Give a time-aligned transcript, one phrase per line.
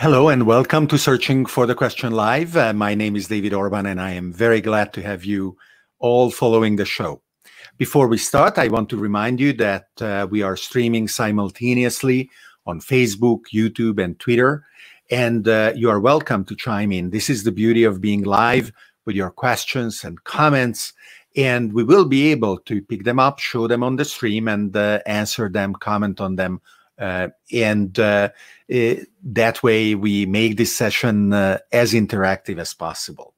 [0.00, 2.56] Hello and welcome to Searching for the Question Live.
[2.56, 5.56] Uh, my name is David Orban and I am very glad to have you
[5.98, 7.20] all following the show.
[7.76, 12.30] Before we start, I want to remind you that uh, we are streaming simultaneously
[12.66, 14.64] on Facebook, YouTube, and Twitter,
[15.10, 17.10] and uh, you are welcome to chime in.
[17.10, 18.72] This is the beauty of being live
[19.04, 20.92] with your questions and comments,
[21.36, 24.76] and we will be able to pick them up, show them on the stream, and
[24.76, 26.60] uh, answer them, comment on them
[27.00, 28.28] uh, and uh,
[28.68, 33.34] that way we make this session uh, as interactive as possible.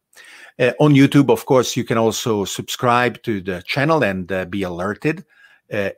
[0.58, 4.62] Uh, on YouTube, of course, you can also subscribe to the channel and uh, be
[4.62, 5.24] alerted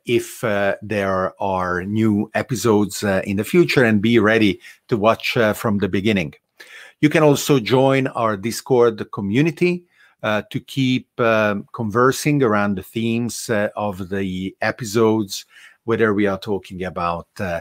[0.07, 0.43] if
[0.83, 6.33] there are new episodes in the future and be ready to watch from the beginning.
[7.01, 9.83] You can also join our Discord community
[10.25, 15.45] to keep um, conversing around the themes of the episodes
[15.85, 17.61] whether we are talking about uh,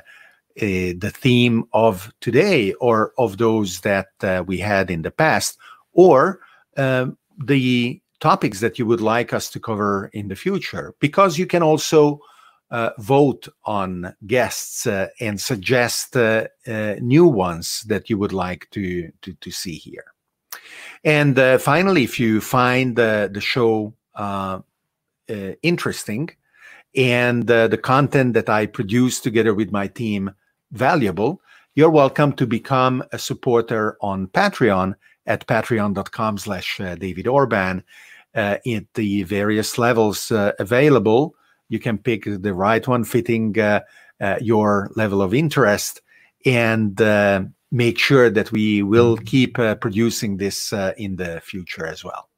[0.61, 5.57] uh, the theme of today or of those that uh, we had in the past,
[5.93, 6.39] or
[6.77, 11.45] um, the topics that you would like us to cover in the future, because you
[11.45, 12.19] can also
[12.71, 16.47] uh, vote on guests uh, and suggest uh,
[16.99, 20.12] new ones that you would like to, to, to see here.
[21.03, 23.93] And finally, if you find the show
[25.61, 26.29] interesting,
[26.95, 30.31] and uh, the content that I produce together with my team
[30.71, 31.41] valuable,
[31.75, 34.93] you're welcome to become a supporter on Patreon
[35.25, 37.83] at patreon.com slash uh, David Orban
[38.35, 41.35] uh, at the various levels uh, available.
[41.69, 43.81] You can pick the right one fitting uh,
[44.21, 46.01] uh, your level of interest
[46.45, 46.95] and
[47.73, 52.29] make sure that we will keep producing this in the future as well.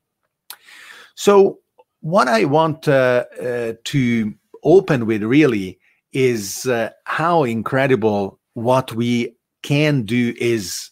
[1.14, 1.60] So
[2.00, 5.80] what I want to open with really
[6.12, 10.92] is uh, how incredible what we can do is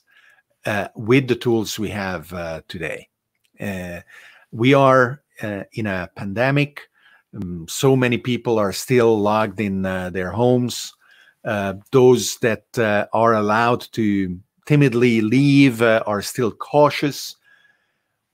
[0.66, 3.08] uh, with the tools we have uh, today.
[3.60, 4.02] Uh,
[4.52, 6.81] we are uh, in a pandemic.
[7.36, 10.93] Um, so many people are still locked in uh, their homes.
[11.92, 12.65] Those that
[13.14, 17.36] are allowed to timidly leave are still cautious.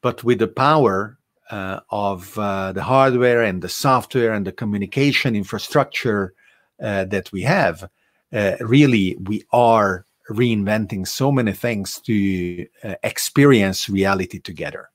[0.02, 5.36] But with the power uh, of uh, the hardware and the software and the communication
[5.36, 6.34] infrastructure
[6.82, 7.90] uh, that we have,
[8.32, 14.90] uh, really we are reinventing so many things to uh, experience reality together.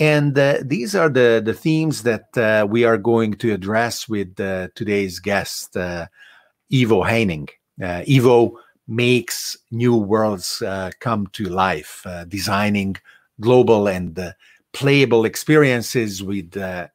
[0.00, 4.34] And uh, these are the, the themes that we are going to address with
[4.74, 5.76] today's guest,
[6.72, 7.48] Ivo Heining.
[7.80, 10.62] Ivo makes new worlds
[11.00, 12.96] come to life, designing
[13.40, 14.34] global and
[14.72, 16.88] playable experiences with uh,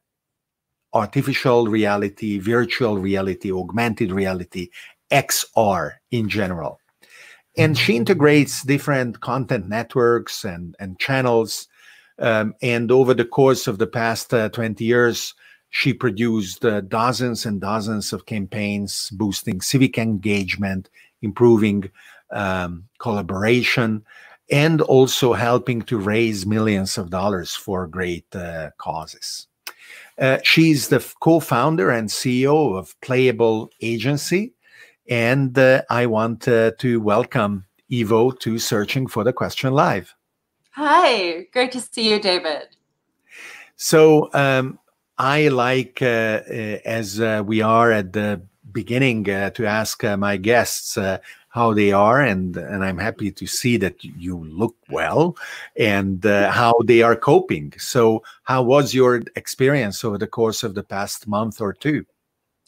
[0.92, 4.70] artificial reality, virtual reality, augmented reality,
[5.10, 6.80] XR in general.
[7.56, 7.98] And she mm-hmm.
[7.98, 11.68] integrates different content networks and, and channels.
[12.18, 15.34] Um, and over the course of the past uh, 20 years,
[15.70, 20.88] she produced uh, dozens and dozens of campaigns boosting civic engagement,
[21.22, 21.90] improving
[22.30, 24.04] um, collaboration,
[24.50, 29.46] and also helping to raise millions of dollars for great uh, causes.
[30.18, 34.52] Uh, she's the co-founder and CEO of Playable Agency,
[35.08, 40.14] and uh, I want uh, to welcome Ivo to Searching for the Question Live.
[40.72, 42.68] Hi, great to see you, David.
[43.76, 44.78] So um,
[45.18, 46.06] I like, uh,
[46.48, 48.40] uh, as we are at the
[48.72, 50.96] beginning, to ask my guests
[51.48, 55.36] how they are and and i'm happy to see that you look well
[55.76, 57.72] and uh, how they are coping.
[57.78, 62.04] So how was your experience over the course of the past month or two?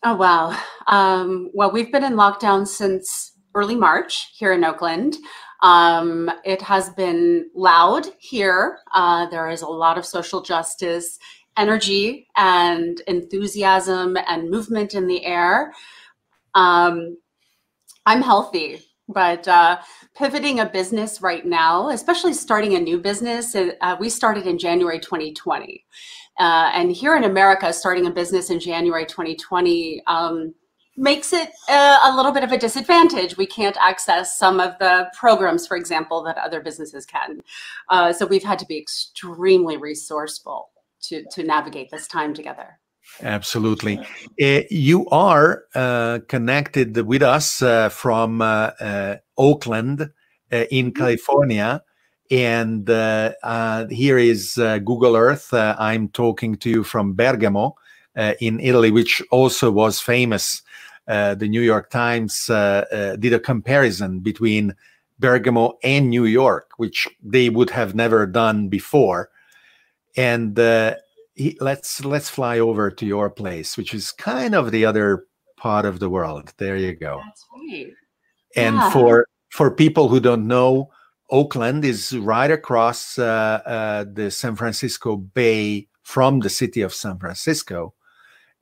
[0.03, 0.57] Oh wow
[0.87, 5.17] um, well we've been in lockdown since early march here in oakland.
[5.63, 8.79] Um, it has been loud here.
[8.95, 11.19] Uh, there is a lot of social justice
[11.57, 15.73] energy and enthusiasm and movement in the air
[16.55, 17.17] um,
[18.07, 19.79] I'm healthy, but uh,
[20.17, 24.99] pivoting a business right now, especially starting a new business, uh, we started in January
[24.99, 25.85] 2020.
[26.39, 30.55] Uh, and here in America, starting a business in January 2020 um,
[30.97, 33.37] makes it a, uh, a, little bit of a disadvantage.
[33.37, 37.41] We can't access some of the programs, for example, that other businesses can.
[37.89, 40.70] Uh, so we've had to be extremely resourceful
[41.03, 42.79] to, to navigate this time together.
[43.23, 43.99] Absolutely.
[44.41, 50.07] Uh, you are uh, connected with us uh, from uh, uh, Oakland uh,
[50.71, 51.03] in mm-hmm.
[51.03, 51.83] California.
[52.31, 52.87] And
[53.91, 55.53] here is Google Earth.
[55.53, 57.75] I'm talking to you from Bergamo
[58.15, 60.63] in Italy, which also was famous
[61.09, 64.77] uh, the New York Times did a comparison between
[65.19, 69.31] Bergamo and New York, which they would have never done before.
[70.17, 70.97] And uh,
[71.35, 75.25] he, let's let's fly over to your place, which is kind of the other
[75.57, 76.53] part of the world.
[76.59, 77.21] There you go.
[77.25, 77.93] That's right.
[78.57, 78.91] And Yeah.
[78.91, 80.91] for for people who don't know,
[81.31, 87.19] Oakland is right across uh, uh, the San Francisco Bay from the city of San
[87.19, 87.95] Francisco,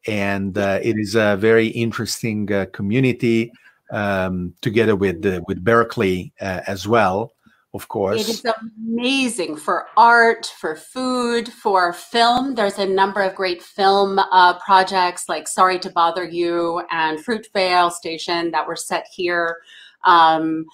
[0.06, 3.50] and uh, it is a very interesting uh, community.
[3.90, 7.32] Um, together with uh, with Berkeley uh, as well,
[7.74, 8.20] of course.
[8.20, 8.46] It is
[8.78, 12.54] amazing for art, for food, for film.
[12.54, 17.92] There's a number of great film uh, projects like Sorry to Bother You and Fruitvale
[17.92, 19.58] Station that were set here.
[20.04, 20.64] Um,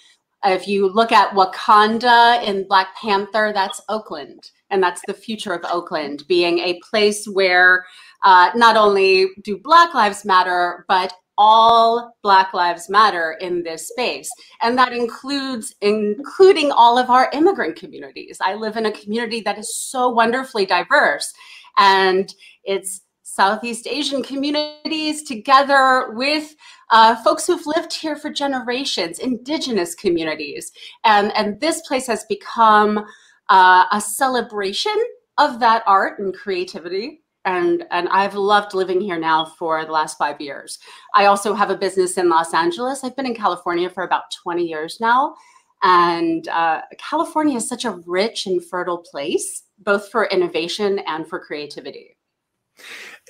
[0.45, 4.51] if you look at Wakanda in Black Panther, that's Oakland.
[4.71, 7.85] And that's the future of Oakland being a place where
[8.25, 14.31] uh, not only do Black Lives Matter, but all Black Lives Matter in this space.
[14.63, 18.39] And that includes including all of our immigrant communities.
[18.41, 21.33] I live in a community that is so wonderfully diverse.
[21.77, 22.33] And
[22.65, 26.55] it's southeast asian communities together with
[26.91, 30.71] uh, folks who've lived here for generations indigenous communities.
[31.05, 33.05] And and this place has become
[33.49, 34.95] uh, a celebration
[35.39, 40.19] of that art and creativity and and I've loved living here now for the last
[40.19, 40.79] five years.
[41.15, 43.05] I also have a business in Los Angeles.
[43.05, 45.35] I've been in California for about 20 years now.
[45.83, 51.39] And uh, California is such a rich and fertile place, both for innovation and for
[51.39, 52.17] creativity.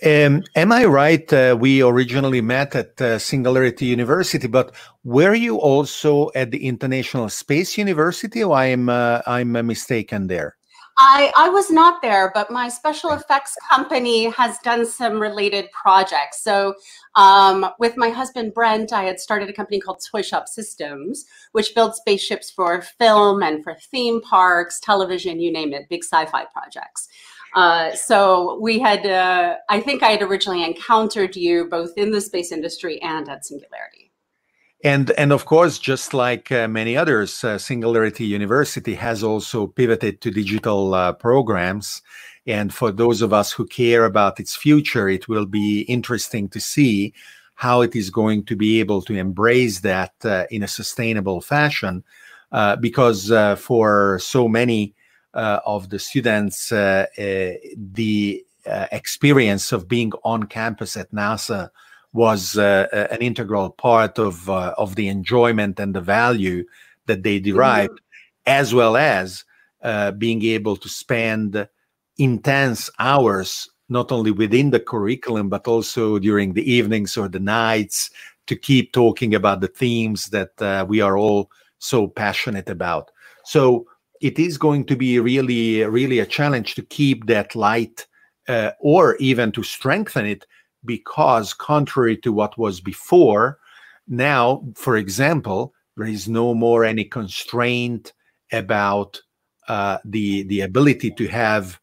[0.05, 1.31] Um, am I right?
[1.32, 7.28] Uh, we originally met at uh, Singularity University, but were you also at the International
[7.28, 10.56] Space University, or I'm uh, I'm mistaken there?
[10.96, 16.43] I, I was not there, but my special effects company has done some related projects.
[16.43, 16.75] So,
[17.17, 21.75] um, with my husband Brent, I had started a company called Toy Shop Systems, which
[21.75, 26.44] builds spaceships for film and for theme parks, television, you name it, big sci fi
[26.44, 27.08] projects.
[27.56, 32.20] Uh, so, we had, uh, I think I had originally encountered you both in the
[32.20, 34.04] space industry and at Singularity.
[34.84, 40.20] And and of course, just like uh, many others, uh, Singularity University has also pivoted
[40.20, 42.02] to digital uh, programs.
[42.46, 46.60] And for those of us who care about its future, it will be interesting to
[46.60, 47.14] see
[47.54, 52.04] how it is going to be able to embrace that uh, in a sustainable fashion.
[52.52, 54.94] Uh, because uh, for so many
[55.32, 58.44] of the students, the
[58.92, 61.70] experience of being on campus at NASA
[62.14, 66.64] was uh, an integral part of uh, of the enjoyment and the value
[67.06, 68.50] that they derived, mm-hmm.
[68.61, 69.44] as well as
[69.82, 71.69] uh, being able to spend
[72.16, 78.08] intense hours not only within the curriculum but also during the evenings or the nights
[78.46, 83.10] to keep talking about the themes that uh, we are all so passionate about.
[83.44, 83.87] So
[84.20, 88.06] it is going to be really, really a challenge to keep that light,
[88.49, 90.46] uh, or even to strengthen it
[90.84, 93.58] because contrary to what was before
[94.08, 98.12] now for example there is no more any constraint
[98.52, 99.20] about
[99.69, 101.81] uh, the the ability to have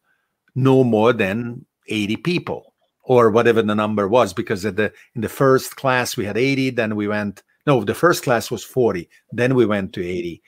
[0.54, 5.28] no more than 80 people or whatever the number was because at the in the
[5.28, 9.54] first class we had 80 then we went no the first class was 40 then
[9.54, 10.42] we went to 80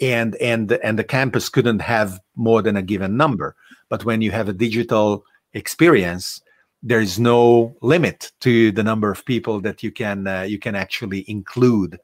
[0.00, 3.56] and and and the campus couldn't have more than a given number.
[3.88, 6.40] But when you have a digital experience
[6.84, 10.74] there is no limit to the number of people that you can uh, you can
[10.74, 11.98] actually include.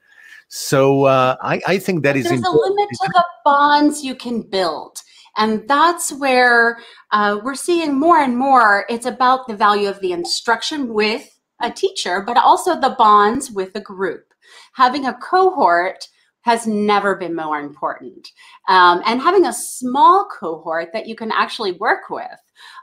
[0.48, 2.66] So uh, I, I, think that is there's important.
[2.66, 5.00] a limit to the bonds you can build,
[5.36, 6.80] and that's where
[7.12, 8.86] uh, we're seeing more and more.
[8.88, 13.76] It's about the value of the instruction with a teacher, but also the bonds with
[13.76, 14.32] a group.
[14.72, 16.08] Having a cohort
[16.42, 18.32] has never been more important.
[18.66, 22.24] Um, and having a small cohort that you can actually work with.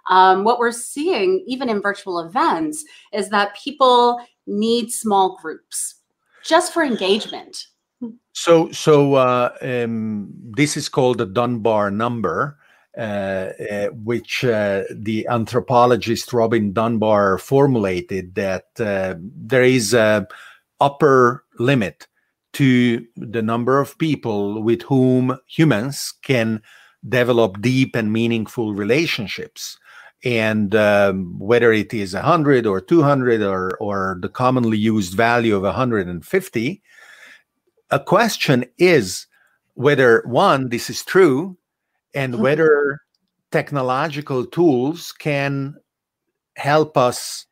[0.10, 2.84] Um, what we're seeing, even in virtual events,
[3.14, 5.96] is that people need small groups
[6.44, 7.68] just for engagement.
[8.32, 12.58] So, so uh, um, this is called the Dunbar number.
[12.98, 20.28] Uh, uh, which uh, the anthropologist Robin Dunbar formulated that uh, there is a
[20.82, 22.08] upper limit
[22.54, 26.60] to the number of people with whom humans can
[27.08, 29.78] develop deep and meaningful relationships
[30.24, 35.64] and um, whether it is 100 or 200 or, or the commonly used value of
[35.64, 36.82] 150
[37.92, 39.28] a question is
[39.76, 41.58] whether one this is true
[42.14, 42.44] and mm-hmm.
[42.44, 43.02] whether
[43.52, 45.76] technological tools can
[46.56, 47.46] help us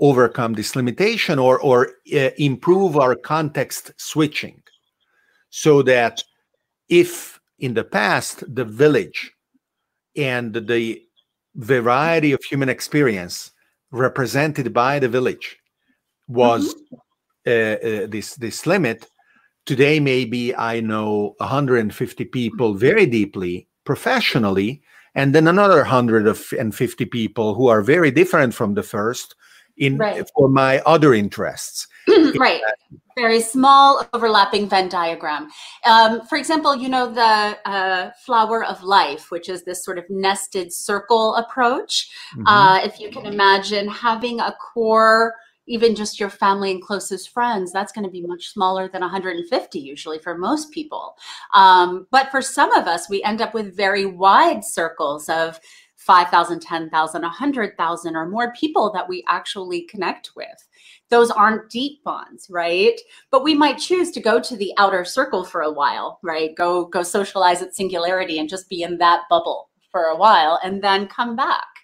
[0.00, 4.62] overcome this limitation or or uh, improve our context switching
[5.50, 6.22] so that
[6.88, 9.32] if in the past the village
[10.16, 11.02] and the
[11.58, 13.50] variety of human experience
[13.90, 15.58] represented by the village
[16.28, 16.94] was mm-hmm.
[17.46, 19.10] uh, uh, this this limit
[19.66, 24.80] today maybe i know 150 people very deeply professionally
[25.16, 29.34] and then another 150 people who are very different from the first
[29.78, 30.28] in right.
[30.36, 31.88] for my other interests
[32.38, 32.60] right
[33.16, 35.48] very small overlapping venn diagram
[35.86, 40.04] um, for example you know the uh, flower of life which is this sort of
[40.08, 42.46] nested circle approach mm-hmm.
[42.46, 45.34] uh, if you can imagine having a core
[45.68, 49.78] even just your family and closest friends, that's going to be much smaller than 150
[49.78, 51.16] usually for most people.
[51.54, 55.60] Um, but for some of us, we end up with very wide circles of
[55.96, 60.66] 5,000, 10,000, 100,000 or more people that we actually connect with.
[61.10, 62.98] Those aren't deep bonds, right?
[63.30, 66.54] But we might choose to go to the outer circle for a while, right?
[66.54, 70.82] Go go socialize at singularity and just be in that bubble for a while and
[70.82, 71.77] then come back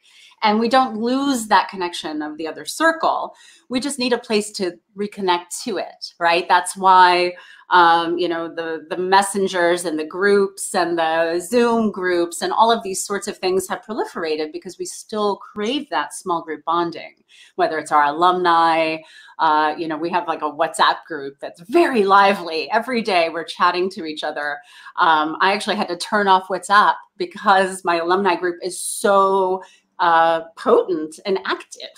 [0.45, 3.35] and we don't lose that connection of the other circle.
[3.69, 6.47] We just need a place to reconnect to it right?
[6.49, 7.35] That's why
[7.71, 12.71] um, you know the the messengers and the groups and the zoom groups and all
[12.71, 17.15] of these sorts of things have proliferated because we still crave that small group bonding
[17.57, 18.99] whether it's our alumni
[19.39, 22.71] uh, you know we have like a whatsapp group that's very lively.
[22.71, 24.59] Every day we're chatting to each other.
[24.97, 29.63] Um, i actually had to turn off whatsapp because my alumni group is so
[29.99, 31.89] uh, potent and active.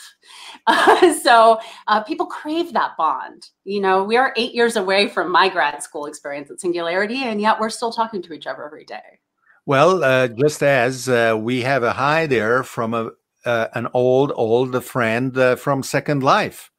[0.66, 3.50] Uh, so uh, people crave that bond.
[3.64, 7.40] You know, we are eight years away from my grad school experience at Singularity, and
[7.40, 9.20] yet we're still talking to each other every day.
[9.64, 13.10] Well, uh, just as uh, we have a hi there from a
[13.44, 16.70] uh, an old old friend from Second Life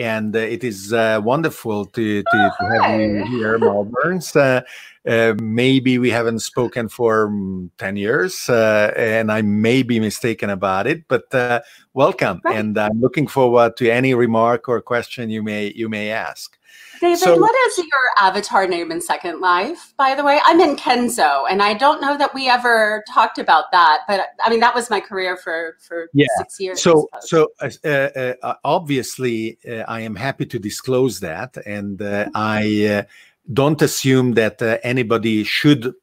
[0.00, 4.34] and uh, it is uh, wonderful to, to, to, have you here, Mal Burns.
[4.34, 4.62] Uh,
[5.06, 10.48] uh, maybe we haven't spoken for um, 10 years, uh, and I may be mistaken
[10.48, 11.60] about it, but uh,
[11.92, 12.40] welcome.
[12.44, 12.56] Right.
[12.56, 16.56] And I'm looking forward to any remark or question you may you may ask.
[17.00, 20.38] David, so, what is your avatar name in Second Life, by the way?
[20.44, 24.50] I'm in Kenzo, and I don't know that we ever talked about that, but I
[24.50, 26.26] mean, that was my career for, for yeah.
[26.36, 26.82] six years.
[26.82, 32.28] So, so uh, uh, uh, obviously, uh, I am happy to disclose that, and uh,
[32.34, 33.02] I uh,
[33.50, 35.94] don't assume that anybody should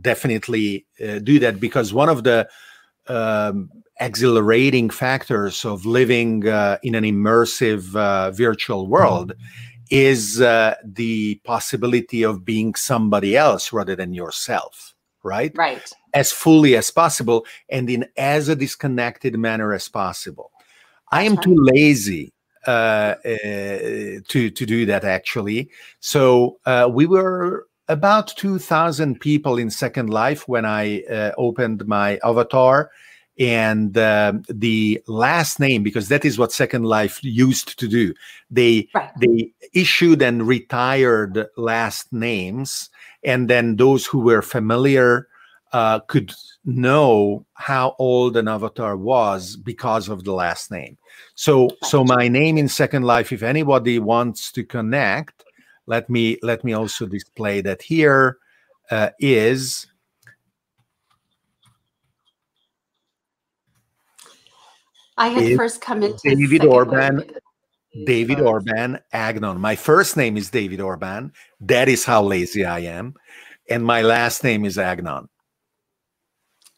[0.00, 0.86] definitely
[1.24, 2.48] do that because one of the
[3.08, 7.82] um, exhilarating factors of living in an immersive
[8.34, 9.34] virtual world.
[9.90, 15.52] Is uh, the possibility of being somebody else rather than yourself right?
[15.54, 15.92] Right.
[16.14, 20.50] As fully as possible and in as a disconnected manner as possible.
[21.10, 22.32] I am too lazy
[22.66, 25.70] uh, uh, to to do that actually.
[26.00, 32.18] So uh, we were about 2000 people in second life when i uh, opened my
[32.22, 32.90] avatar
[33.38, 38.14] and um, the last name because that is what second life used to do.
[38.50, 39.10] They right.
[39.20, 42.90] they issued and retired last names
[43.22, 45.28] and then those who were familiar
[45.72, 46.32] uh, could
[46.64, 50.96] know how old an avatar was because of the last name.
[51.34, 55.44] So so my name in second life if anybody wants to connect
[55.88, 58.38] let me let me also display that here
[58.90, 59.87] uh, is
[65.18, 67.30] I had first come into David Orban.
[68.06, 69.60] David Orban Agnon.
[69.60, 71.32] My first name is David Orban.
[71.60, 73.14] That is how lazy I am.
[73.68, 75.28] And my last name is Agnon.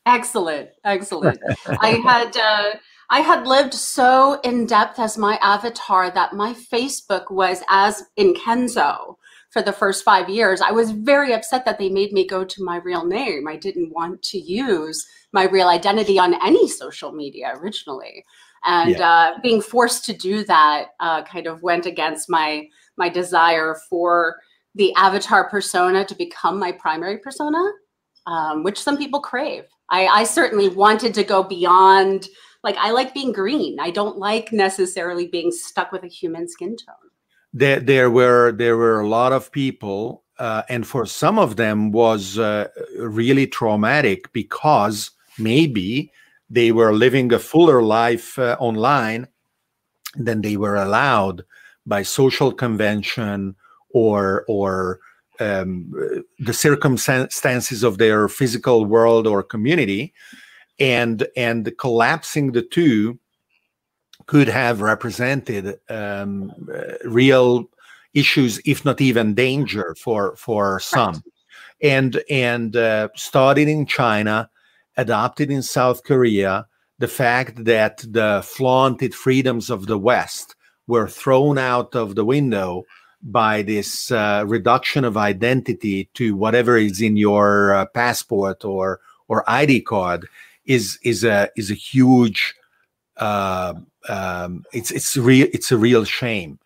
[0.06, 0.70] Excellent.
[0.84, 1.38] Excellent.
[1.80, 2.78] I had uh,
[3.10, 8.34] I had lived so in depth as my avatar that my Facebook was as in
[8.34, 9.16] Kenzo
[9.50, 10.60] for the first five years.
[10.60, 13.48] I was very upset that they made me go to my real name.
[13.48, 18.24] I didn't want to use my real identity on any social media originally.
[18.64, 19.10] And yeah.
[19.10, 22.66] uh, being forced to do that uh, kind of went against my
[22.96, 24.36] my desire for
[24.74, 27.72] the avatar persona to become my primary persona,
[28.26, 29.64] um, which some people crave.
[29.88, 32.28] I, I certainly wanted to go beyond.
[32.62, 33.80] Like I like being green.
[33.80, 37.10] I don't like necessarily being stuck with a human skin tone.
[37.52, 41.92] There, there were there were a lot of people, uh, and for some of them
[41.92, 46.12] was uh, really traumatic because maybe
[46.48, 49.28] they were living a fuller life uh, online
[50.14, 51.44] than they were allowed
[51.86, 53.54] by social convention
[53.90, 55.00] or or
[55.40, 55.92] um,
[56.38, 60.12] the circumstances of their physical world or community.
[60.78, 63.19] And and collapsing the two
[64.30, 67.68] could have represented um, uh, real
[68.14, 71.14] issues, if not even danger for for some.
[71.14, 71.22] Right.
[71.82, 74.48] And and uh, started in China,
[74.96, 76.68] adopted in South Korea.
[77.00, 80.54] The fact that the flaunted freedoms of the West
[80.86, 82.84] were thrown out of the window
[83.22, 89.42] by this uh, reduction of identity to whatever is in your uh, passport or or
[89.50, 90.28] ID card
[90.66, 92.54] is is a is a huge
[93.16, 93.74] uh,
[94.08, 96.58] um, it's it's real it's a real shame.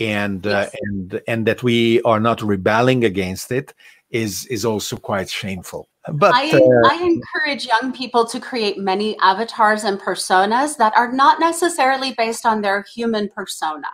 [0.00, 0.76] And uh, yes.
[0.82, 3.74] and and that we are not rebelling against it
[4.10, 5.88] is is also quite shameful.
[6.12, 11.12] But I, uh, I, encourage young people to create many avatars and personas that are
[11.12, 13.88] not necessarily based on their human persona.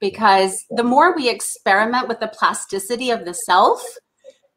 [0.00, 3.82] Because the more we experiment with the plasticity of the self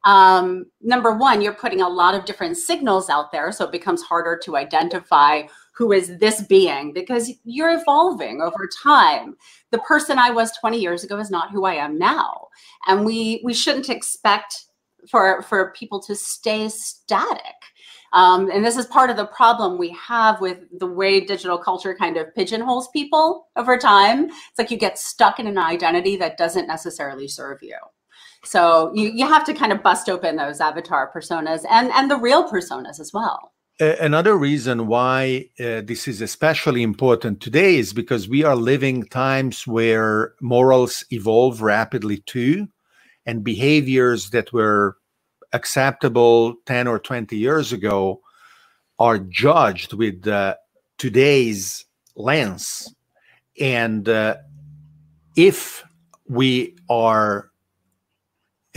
[0.07, 4.01] um, number one you're putting a lot of different signals out there so it becomes
[4.01, 9.35] harder to identify who is this being because you're evolving over time.
[9.71, 12.47] The person i was 20 years ago is not who i am now
[12.87, 14.67] and we we shouldn't expect
[15.09, 17.55] for for people to stay static.
[18.13, 21.93] Um, and this is part of the problem we have with the way digital culture
[21.93, 24.29] kind of pigeonholes people over time.
[24.29, 27.75] It's like you get stuck in an identity that doesn't necessarily serve you
[28.47, 32.17] so you, you have to kind of bust open those avatar personas and and the
[32.17, 38.27] real personas as well Another reason why uh, this is especially important today is because
[38.27, 42.67] we are living times where morals evolve rapidly too,
[43.27, 44.97] and behaviors that were
[45.53, 48.19] acceptable 10 or 20 years ago
[48.97, 50.55] are judged with uh,
[50.97, 51.85] today's
[52.15, 52.95] lens.
[53.61, 54.37] And uh,
[55.35, 55.83] if
[56.27, 57.51] we are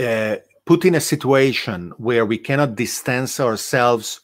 [0.01, 4.21] uh, put in a situation where we cannot distance ourselves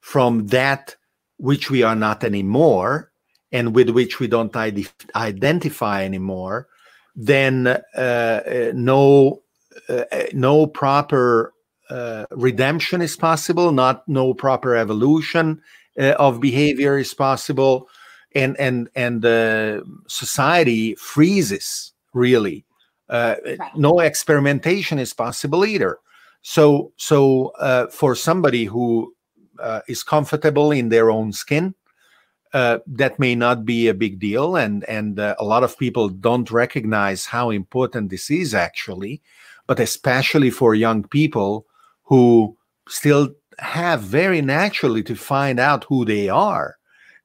[0.00, 0.96] from that
[1.38, 3.10] which we are not anymore
[3.52, 6.68] and with which we don't identify anymore,
[7.16, 9.42] then uh, uh, no
[9.88, 11.52] uh, no proper
[11.90, 13.72] uh, redemption is possible.
[13.72, 15.62] Not no proper evolution
[15.98, 17.88] uh, of behavior is possible,
[18.34, 19.22] and and and
[20.08, 22.64] society freezes really.
[23.08, 23.58] Uh, right.
[23.76, 25.98] No experimentation is possible either.
[26.42, 27.52] So so
[27.90, 29.14] for somebody who
[29.58, 31.74] uh, is comfortable in their own skin,
[32.54, 36.08] uh, that may not be a big deal, and and uh, a lot of people
[36.08, 39.20] don't recognize how important this is actually,
[39.66, 41.66] but especially for young people
[42.04, 42.56] who
[42.88, 46.76] still have very naturally to find out who they are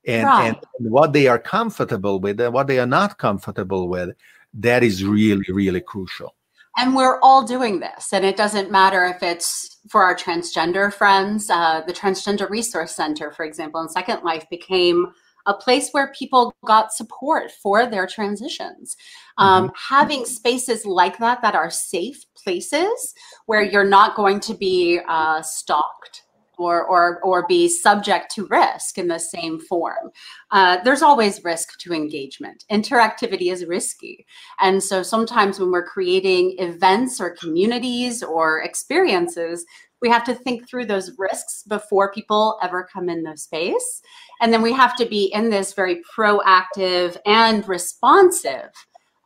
[0.05, 0.47] and, right.
[0.47, 4.09] and, and what they are comfortable with and what they are not comfortable with.
[4.53, 6.35] That is really really crucial.
[6.75, 8.13] And we're all doing this.
[8.13, 11.49] And it doesn't matter if it's for our transgender friends.
[11.49, 15.05] Uh, the Transgender Resource Center, for example, in Second Life became
[15.45, 18.95] a place where people got support for their transitions.
[19.37, 19.95] Um, mm-hmm.
[19.95, 23.13] Having spaces like that that are safe places
[23.45, 26.23] where you're not going to be uh, stalked
[26.57, 30.11] or, or, or be subject to risk in the same form.
[30.51, 32.65] Uh, there's always risk to engagement.
[32.71, 34.25] Interactivity is risky.
[34.59, 39.65] And so sometimes when we're creating events or communities or experiences,
[40.01, 44.01] we have to think through those risks before people ever come in the space.
[44.41, 48.69] And then we have to be in this very proactive and responsive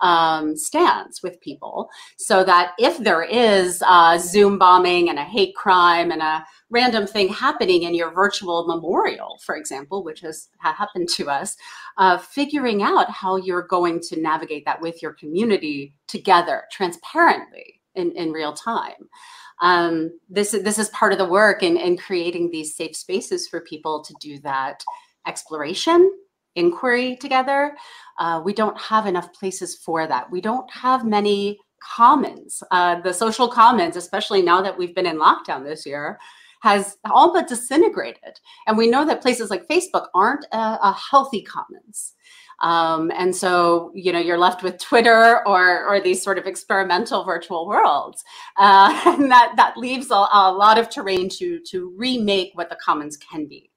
[0.01, 5.55] um, stance with people so that if there is a Zoom bombing and a hate
[5.55, 11.09] crime and a random thing happening in your virtual memorial, for example, which has happened
[11.09, 11.55] to us,
[11.97, 18.11] uh, figuring out how you're going to navigate that with your community together transparently in,
[18.11, 19.09] in real time.
[19.59, 23.61] Um, this, this is part of the work in, in creating these safe spaces for
[23.61, 24.83] people to do that
[25.25, 26.11] exploration
[26.57, 27.75] inquiry together.
[28.19, 30.29] Uh, we don't have enough places for that.
[30.31, 32.63] We don't have many commons.
[32.71, 36.19] Uh, the social commons, especially now that we've been in lockdown this year,
[36.61, 38.39] has all but disintegrated.
[38.65, 42.13] And we know that places like Facebook aren't a, a healthy commons.
[42.59, 47.23] Um, and so, you know, you're left with Twitter or, or these sort of experimental
[47.23, 48.23] virtual worlds.
[48.57, 52.77] Uh, and that, that leaves a, a, lot of terrain to, to remake what the
[52.83, 53.69] commons can be.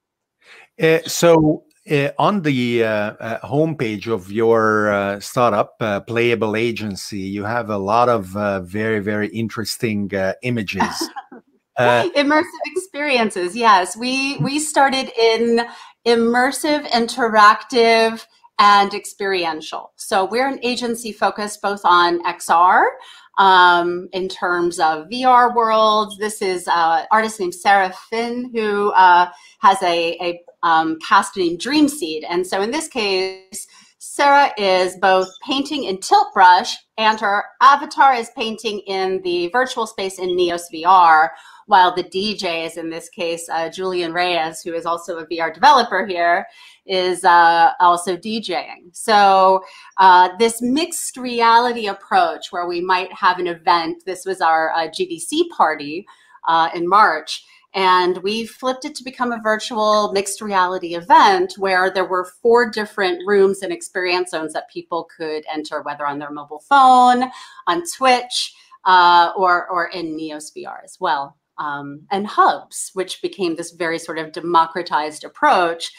[0.81, 7.19] Uh, so uh, on the uh, uh, homepage of your uh, startup, uh, Playable Agency,
[7.19, 10.09] you have a lot of uh, very, very interesting
[10.41, 11.09] images.
[11.79, 13.97] immersive experiences, yes.
[13.97, 15.65] We we started in
[16.05, 18.25] immersive, interactive,
[18.59, 19.91] and experiential.
[19.95, 22.83] So we're an agency focused both on XR
[23.37, 26.17] um, in terms of VR worlds.
[26.17, 29.29] This is an artist named Sarah Finn who uh,
[29.61, 32.21] has a, a um, cast named Dreamseed.
[32.29, 33.67] And so in this case,
[34.03, 39.87] Sarah is both painting in Tilt Brush and her avatar is painting in the virtual
[39.87, 41.29] space in Neos VR,
[41.67, 45.53] while the DJ is in this case uh, Julian Reyes, who is also a VR
[45.53, 46.45] developer here,
[46.85, 48.93] is uh, also DJing.
[48.93, 49.63] So
[49.97, 54.03] uh, this mixed reality approach, where we might have an event.
[54.05, 56.05] This was our uh, GDC party
[56.47, 61.89] uh, in March and we flipped it to become a virtual mixed reality event where
[61.89, 66.31] there were four different rooms and experience zones that people could enter, whether on their
[66.31, 67.31] mobile phone,
[67.67, 68.53] on Twitch,
[68.85, 71.37] uh, or, or in Neos VR as well.
[71.57, 75.91] Um, and hubs, which became this very sort of democratized approach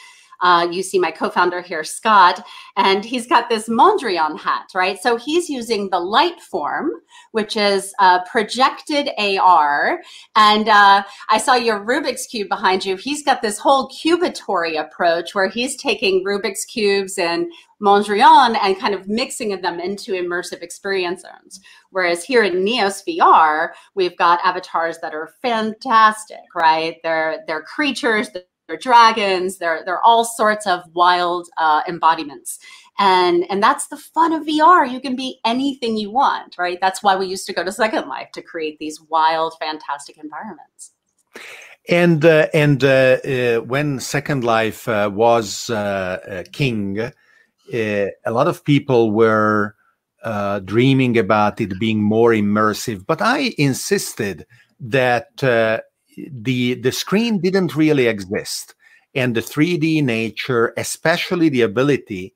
[0.43, 4.99] uh, you see my co-founder here, Scott, and he's got this Mondrian hat, right?
[5.01, 6.89] So he's using the Lightform,
[7.31, 10.01] which is uh, projected AR.
[10.35, 12.97] And uh, I saw your Rubik's Cube behind you.
[12.97, 17.47] He's got this whole cubatory approach where he's taking Rubik's Cubes and
[17.81, 21.59] Mondrian and kind of mixing them into immersive experience zones.
[21.91, 26.97] Whereas here in Neos VR, we've got avatars that are fantastic, right?
[27.03, 28.29] They're, they're creatures,
[28.67, 32.59] they're dragons, they're, they're all sorts of wild uh, embodiments.
[32.99, 34.89] And, and that's the fun of VR.
[34.89, 36.77] You can be anything you want, right?
[36.79, 40.91] That's why we used to go to Second Life to create these wild, fantastic environments.
[41.89, 42.87] And uh, and uh,
[43.25, 47.11] uh, when Second Life uh, was uh, king, uh,
[47.73, 49.75] a lot of people were
[50.63, 53.05] dreaming about it being more immersive.
[53.05, 54.45] But I insisted
[54.79, 55.35] that
[56.31, 58.75] the the screen didn't really exist.
[59.15, 62.33] And the 3d nature especially the ability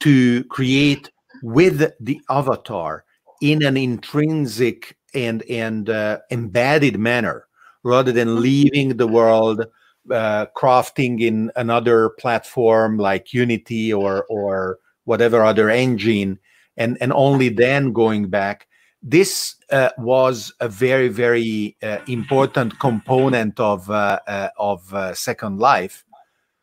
[0.00, 1.10] to create
[1.42, 3.04] with the avatar
[3.40, 7.46] in an intrinsic and and uh, embedded manner
[7.82, 9.64] rather than leaving the world
[10.10, 16.38] uh, crafting in another platform like unity or or whatever other engine
[16.76, 18.66] and and only then going back
[19.02, 25.58] this uh, was a very very uh, important component of uh, uh of uh, second
[25.58, 26.04] life.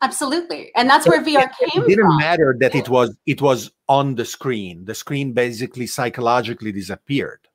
[0.02, 0.72] Absolutely.
[0.76, 2.18] And that's where vr came it didn't from.
[2.18, 4.86] matter that it was it was on the screen.
[4.86, 7.49] The screen basically psychologically disappeared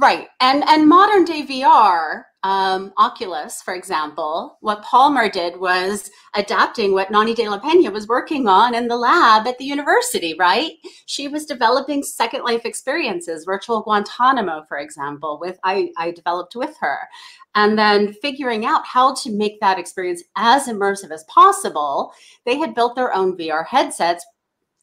[0.00, 6.92] right and and modern day vr um, Oculus, for example, what Palmer did was adapting
[6.92, 10.72] what Nonny de la Peña was working on in the lab at the university, right?
[11.06, 16.76] She was developing Second Life experiences, virtual Guantanamo, for example, with I, I developed with
[16.80, 17.08] her.
[17.54, 22.12] And then figuring out how to make that experience as immersive as possible.
[22.44, 24.26] They had built their own VR headsets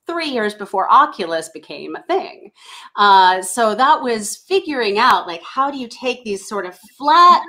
[0.09, 2.51] three years before Oculus became a thing.
[2.95, 7.47] Uh, so that was figuring out like how do you take these sort of flat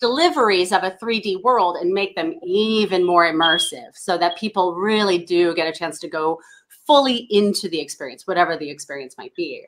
[0.00, 5.18] deliveries of a 3D world and make them even more immersive so that people really
[5.18, 6.38] do get a chance to go
[6.86, 9.64] fully into the experience, whatever the experience might be.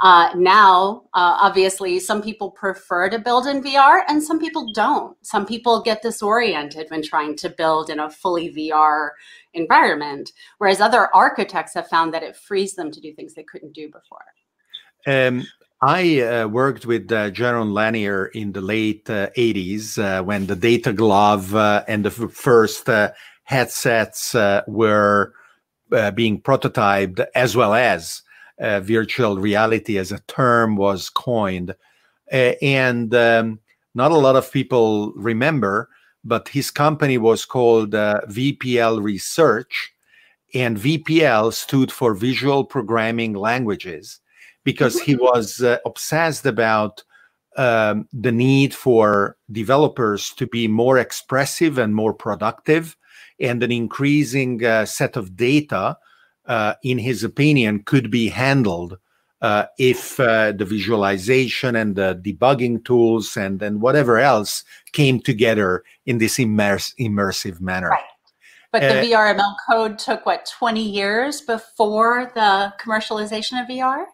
[0.00, 5.16] Uh, now, uh, obviously, some people prefer to build in VR and some people don't.
[5.24, 9.10] Some people get disoriented when trying to build in a fully VR
[9.54, 13.74] environment, whereas other architects have found that it frees them to do things they couldn't
[13.74, 14.24] do before.
[15.06, 15.44] Um,
[15.82, 20.54] I uh, worked with uh, Jaron Lanier in the late uh, 80s uh, when the
[20.54, 23.10] Data Glove uh, and the first uh,
[23.42, 24.34] headsets
[24.68, 25.34] were
[26.14, 28.22] being prototyped, as well as
[28.58, 31.74] virtual reality as a term was coined.
[32.30, 33.58] and um,
[33.94, 35.88] not a lot of people remember,
[36.24, 39.92] but his company was called VPL Research,
[40.54, 44.20] and VPL stood for Visual Programming Languages
[44.64, 45.24] because he mm-hmm.
[45.24, 47.02] was uh, obsessed about
[47.56, 52.96] um, the need for developers to be more expressive and more productive,
[53.40, 55.96] and an increasing uh, set of data,
[56.46, 58.98] uh, in his opinion, could be handled
[59.40, 65.82] uh, if uh, the visualization and the debugging tools and, and whatever else came together
[66.06, 67.88] in this immers- immersive manner.
[67.88, 68.00] Right.
[68.70, 74.04] But the uh, VRML code took what 20 years before the commercialization of VR?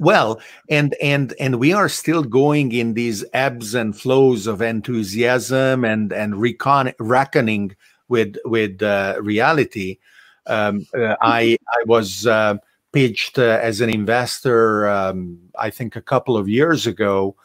[0.00, 5.84] well and and and we are still going in these ebbs and flows of enthusiasm
[5.84, 7.76] and and recon- reckoning
[8.10, 9.98] with with uh, reality.
[10.46, 12.54] Um, uh, i i was uh,
[12.92, 17.36] pitched uh, as an investor um, i think a couple of years ago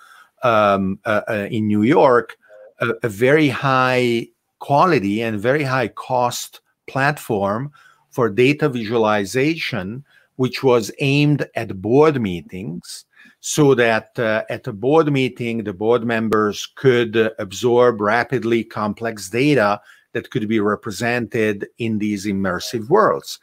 [0.43, 2.38] um, uh, uh, in new york
[2.80, 4.28] a, a very high
[4.60, 7.69] quality and very high cost platform
[8.12, 10.04] for data visualization
[10.38, 13.06] which was aimed at board meetings
[13.47, 19.30] so that uh, at a board meeting, the board members could uh, absorb rapidly complex
[19.30, 19.80] data
[20.15, 23.38] that could be represented in these immersive worlds.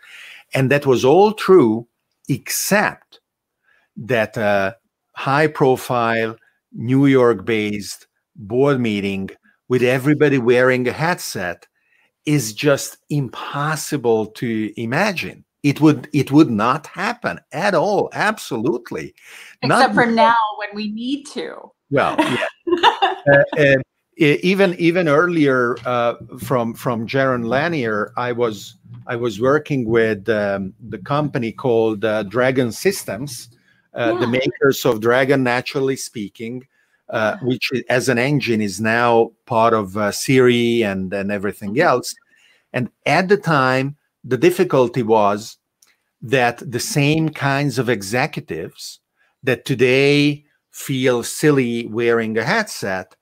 [0.54, 1.86] And that was all true,
[2.28, 3.20] except
[3.96, 4.76] that a
[5.14, 6.34] high profile,
[6.72, 9.28] New York based board meeting
[9.68, 11.66] with everybody wearing a headset
[12.24, 15.44] is just impossible to imagine.
[15.62, 18.08] It would it would not happen at all.
[18.14, 19.14] Absolutely.
[19.62, 21.70] Except not, for now when we need to.
[21.90, 22.46] Well, yeah.
[22.82, 23.74] uh, uh,
[24.16, 30.74] even even earlier uh, from from Jaron Lanier, I was I was working with um,
[30.88, 33.48] the company called uh, Dragon Systems,
[33.94, 34.20] uh, yeah.
[34.20, 36.66] the makers of Dragon Naturally Speaking,
[37.08, 37.46] uh, yeah.
[37.46, 41.88] which as an engine is now part of uh, Siri and and everything mm-hmm.
[41.88, 42.14] else.
[42.72, 45.58] And at the time, the difficulty was
[46.20, 49.00] that the same kinds of executives
[49.42, 53.16] that today feel silly wearing a headset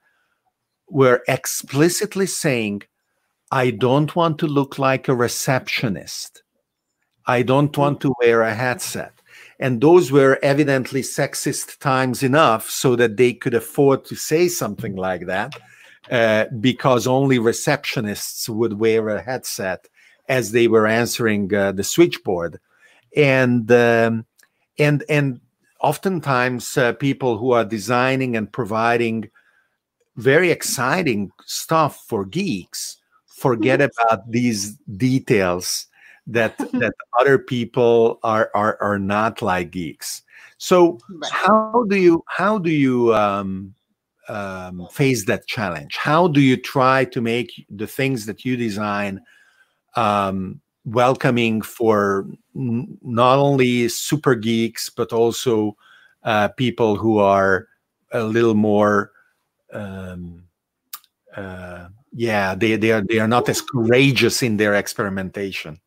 [0.91, 2.83] were explicitly saying,
[3.51, 6.43] I don't want to look like a receptionist.
[7.25, 9.13] I don't want to wear a headset.
[9.59, 14.95] And those were evidently sexist times enough so that they could afford to say something
[14.95, 15.53] like that
[16.09, 19.87] uh, because only receptionists would wear a headset
[20.27, 22.59] as they were answering uh, the switchboard.
[23.15, 24.25] And, um,
[24.79, 25.41] and, and
[25.79, 29.29] oftentimes uh, people who are designing and providing
[30.15, 32.97] very exciting stuff for geeks.
[33.27, 34.07] Forget mm-hmm.
[34.07, 35.87] about these details
[36.27, 40.21] that that other people are are are not like geeks.
[40.57, 40.99] So
[41.31, 43.73] how do you how do you um,
[44.29, 45.97] um, face that challenge?
[45.97, 49.21] How do you try to make the things that you design
[49.95, 55.75] um, welcoming for n- not only super geeks but also
[56.23, 57.67] uh, people who are
[58.13, 59.10] a little more
[59.73, 60.43] um,
[61.35, 65.79] uh, yeah, they, they are they are not as courageous in their experimentation.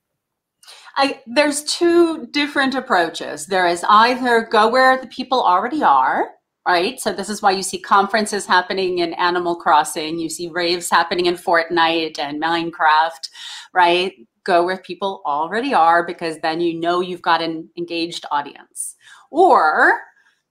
[0.96, 3.46] I, there's two different approaches.
[3.46, 6.30] There is either go where the people already are,
[6.66, 7.00] right?
[7.00, 11.26] So this is why you see conferences happening in Animal Crossing, you see raves happening
[11.26, 13.28] in Fortnite and Minecraft,
[13.72, 14.12] right?
[14.44, 18.94] Go where people already are because then you know you've got an engaged audience.
[19.30, 20.00] Or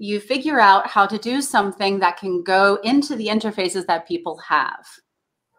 [0.03, 4.37] you figure out how to do something that can go into the interfaces that people
[4.37, 4.85] have.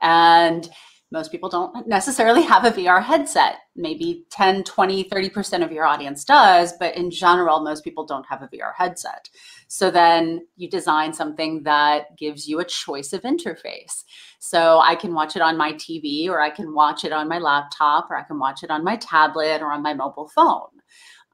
[0.02, 0.68] And
[1.10, 3.60] most people don't necessarily have a VR headset.
[3.74, 8.42] Maybe 10, 20, 30% of your audience does, but in general, most people don't have
[8.42, 9.30] a VR headset.
[9.68, 14.04] So then you design something that gives you a choice of interface.
[14.40, 17.38] So I can watch it on my TV, or I can watch it on my
[17.38, 20.73] laptop, or I can watch it on my tablet or on my mobile phone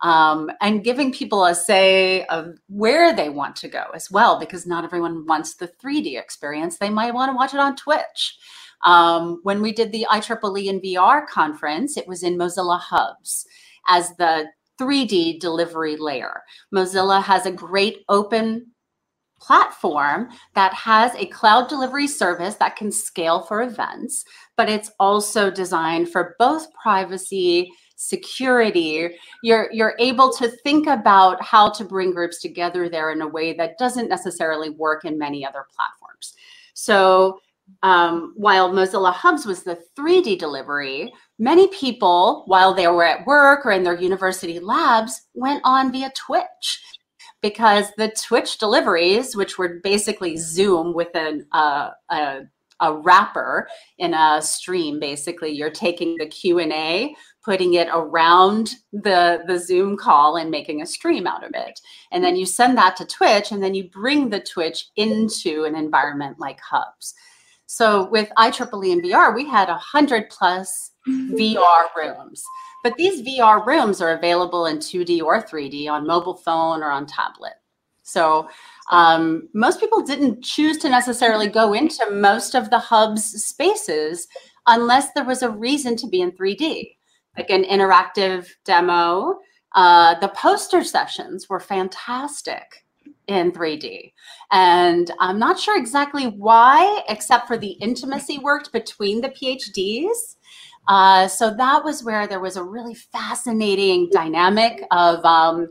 [0.03, 4.67] um, and giving people a say of where they want to go as well, because
[4.67, 6.79] not everyone wants the 3D experience.
[6.79, 8.39] They might want to watch it on Twitch.
[8.83, 13.47] Um, when we did the IEEE in VR conference, it was in Mozilla Hubs
[13.89, 14.47] as the
[14.81, 16.43] 3D delivery layer.
[16.75, 18.67] Mozilla has a great open
[19.41, 24.25] platform that has a cloud delivery service that can scale for events,
[24.57, 29.11] but it's also designed for both privacy security.
[29.43, 33.53] You're you're able to think about how to bring groups together there in a way
[33.53, 36.35] that doesn't necessarily work in many other platforms.
[36.73, 37.41] So
[37.83, 43.67] um, while Mozilla Hubs was the 3D delivery, many people, while they were at work
[43.67, 46.83] or in their university labs, went on via Twitch.
[47.43, 52.41] Because the Twitch deliveries, which were basically Zoom with an, uh, a,
[52.81, 58.75] a wrapper in a stream, basically, you're taking the Q and A putting it around
[58.93, 61.81] the the zoom call and making a stream out of it.
[62.13, 65.75] And then you send that to twitch and then you bring the twitch into an
[65.75, 67.15] environment like hubs.
[67.67, 72.43] So with ieee and vr we had 100 plus vr rooms.
[72.83, 77.07] But these vr rooms are available in 2d or 3d on mobile phone or on
[77.07, 77.55] tablet.
[78.03, 78.49] So
[78.91, 84.27] um, most people didn't choose to necessarily go into most of the hubs spaces
[84.67, 86.97] unless there was a reason to be in 3d
[87.41, 89.39] like an interactive demo.
[89.75, 92.85] Uh, the poster sessions were fantastic
[93.29, 94.13] in 3D.
[94.53, 100.37] And I'm not sure exactly why, except for the intimacy worked between the PhDs.
[100.89, 105.69] Uh, so that was where there was a really fascinating dynamic of um,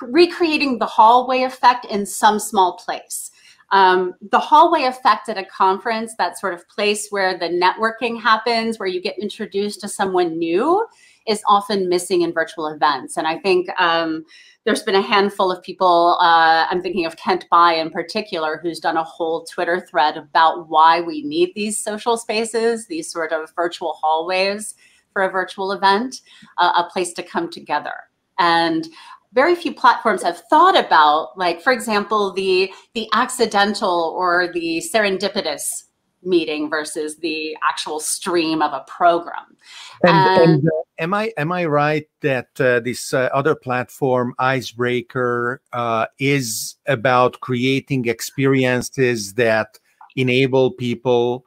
[0.00, 3.31] recreating the hallway effect in some small place.
[3.72, 8.78] Um, the hallway effect at a conference, that sort of place where the networking happens,
[8.78, 10.86] where you get introduced to someone new,
[11.26, 13.16] is often missing in virtual events.
[13.16, 14.24] And I think um,
[14.64, 18.78] there's been a handful of people, uh, I'm thinking of Kent Bye in particular, who's
[18.78, 23.52] done a whole Twitter thread about why we need these social spaces, these sort of
[23.56, 24.74] virtual hallways
[25.12, 26.20] for a virtual event,
[26.58, 27.94] uh, a place to come together.
[28.38, 28.86] And
[29.32, 35.84] very few platforms have thought about, like, for example, the the accidental or the serendipitous
[36.24, 39.56] meeting versus the actual stream of a program.
[40.04, 44.34] And, and, and uh, am I am I right that uh, this uh, other platform,
[44.38, 49.78] Icebreaker, uh, is about creating experiences that
[50.16, 51.44] enable people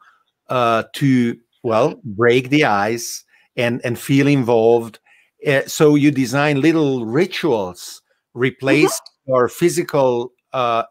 [0.49, 3.23] uh, to well break the ice
[3.55, 4.99] and and feel involved.
[5.45, 8.01] Uh, so you design little rituals,
[8.33, 9.31] replace mm-hmm.
[9.33, 10.31] your physical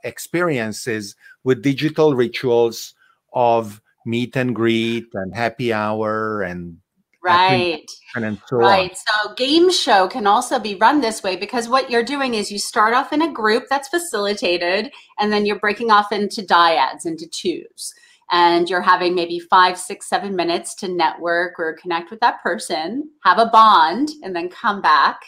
[0.05, 2.95] experiences with digital rituals
[3.33, 6.77] of meet and greet and happy hour and
[7.23, 8.97] right and so right on.
[8.97, 12.59] so game show can also be run this way because what you're doing is you
[12.59, 17.27] start off in a group that's facilitated and then you're breaking off into dyads into
[17.27, 17.95] twos
[18.31, 23.09] and you're having maybe five six seven minutes to network or connect with that person
[23.25, 25.21] have a bond and then come back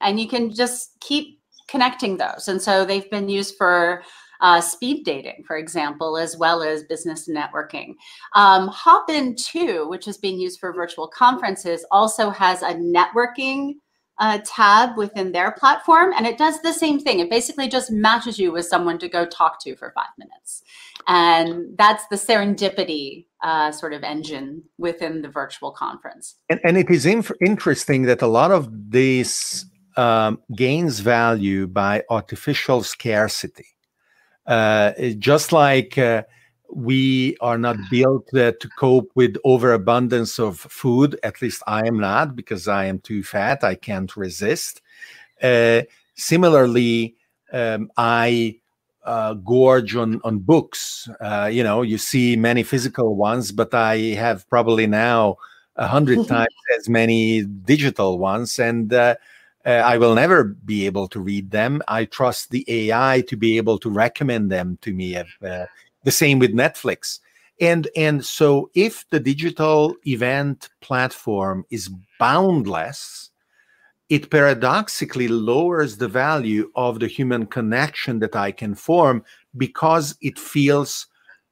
[0.00, 4.02] and you can just keep connecting those and so they've been used for
[4.42, 7.94] uh, speed dating, for example, as well as business networking.
[8.34, 13.74] Um, Hopin 2, which is being used for virtual conferences, also has a networking
[14.18, 17.20] uh, tab within their platform, and it does the same thing.
[17.20, 20.62] It basically just matches you with someone to go talk to for five minutes.
[21.08, 26.36] And that's the serendipity uh, sort of engine within the virtual conference.
[26.48, 29.64] And, and it is inf- interesting that a lot of this
[29.96, 33.66] um, gains value by artificial scarcity.
[34.46, 36.22] Uh, just like uh,
[36.74, 41.98] we are not built uh, to cope with overabundance of food, at least I am
[41.98, 44.80] not because I am too fat, I can't resist.
[45.42, 45.82] Uh,
[46.14, 47.16] similarly,
[47.52, 48.58] um, I
[49.04, 51.08] uh, gorge on, on books.
[51.20, 55.36] Uh, you know, you see many physical ones, but I have probably now
[55.76, 58.58] a hundred times as many digital ones.
[58.58, 59.16] And uh,
[59.64, 61.82] I will never be able to read them.
[61.88, 65.16] I trust the AI to be able to recommend them to me.
[65.16, 65.66] Uh,
[66.04, 67.18] the same with Netflix.
[67.60, 73.30] And and so if the digital event platform is boundless,
[74.08, 79.24] it paradoxically lowers the value of the human connection that I can form
[79.56, 81.06] because it feels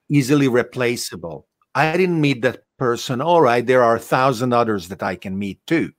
[0.09, 1.47] easily replaceable.
[1.75, 3.21] I didn't meet that person.
[3.21, 5.93] All right, there are a thousand others that I can meet too.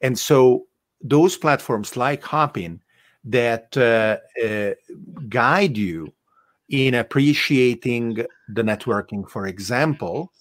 [0.00, 0.66] And so
[1.00, 2.80] those platforms like Hopin
[3.24, 4.74] that uh, uh,
[5.28, 6.12] guide you
[6.70, 10.32] in appreciating the networking, for example,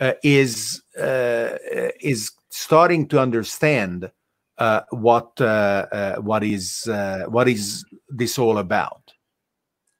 [0.00, 1.58] uh, is uh,
[2.00, 4.10] is starting to understand
[4.58, 6.84] uh, what uh, what is
[7.28, 9.12] what is this all about.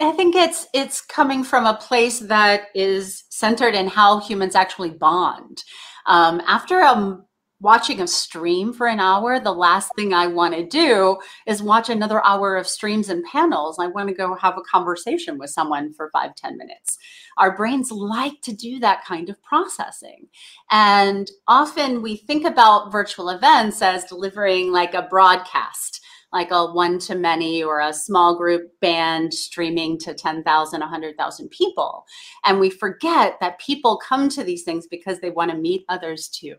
[0.01, 4.91] I think it's it's coming from a place that is centered in how humans actually
[4.91, 5.63] bond.
[6.07, 7.21] Um, after a
[7.63, 11.89] watching a stream for an hour, the last thing I want to do is watch
[11.89, 13.79] another hour of streams and panels.
[13.79, 16.99] I want to go have a conversation with someone for five, ten minutes.
[17.39, 20.27] Our brains like to do that kind of processing.
[20.73, 26.01] And often we think about virtual events as delivering like a broadcast
[26.33, 32.07] like a one to many or a small group band streaming to 10,000, 100,000 people.
[32.45, 36.29] And we forget that people come to these things because they want to meet others
[36.29, 36.55] too.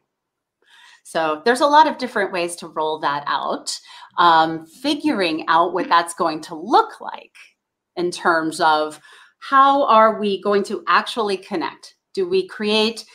[1.04, 3.78] So there's a lot of different ways to roll that out.
[4.18, 7.36] Um, figuring out what that's going to look like
[7.96, 9.00] in terms of
[9.40, 11.96] how are we going to actually connect?
[12.14, 13.06] Do we create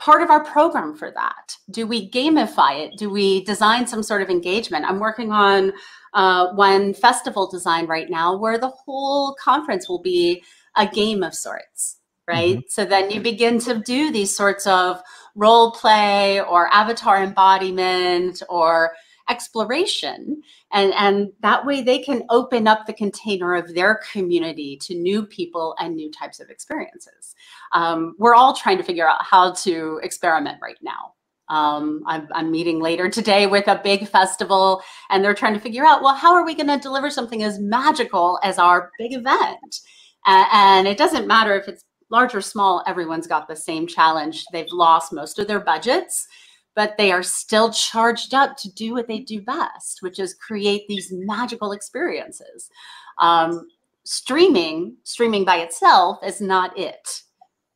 [0.00, 1.56] part of our program for that?
[1.70, 2.98] Do we gamify it?
[2.98, 4.84] Do we design some sort of engagement?
[4.84, 5.72] I'm working on
[6.14, 10.42] uh, one festival design right now where the whole conference will be
[10.76, 11.97] a game of sorts,
[12.28, 12.58] right?
[12.58, 12.68] Mm-hmm.
[12.68, 15.02] So then you begin to do these sorts of
[15.34, 18.92] role play or avatar embodiment or
[19.30, 24.94] exploration and and that way they can open up the container of their community to
[24.94, 27.34] new people and new types of experiences
[27.72, 31.12] um, we're all trying to figure out how to experiment right now
[31.50, 35.84] um, I'm, I'm, meeting later today with a big festival and they're trying to figure
[35.84, 39.80] out well how are we going to deliver something as magical as our big event
[40.26, 44.44] and it doesn't matter if it's large or small, everyone's got the same challenge.
[44.52, 46.26] They've lost most of their budgets,
[46.74, 50.86] but they are still charged up to do what they do best, which is create
[50.88, 52.70] these magical experiences.
[53.18, 53.68] Um,
[54.04, 57.22] streaming, streaming by itself is not it.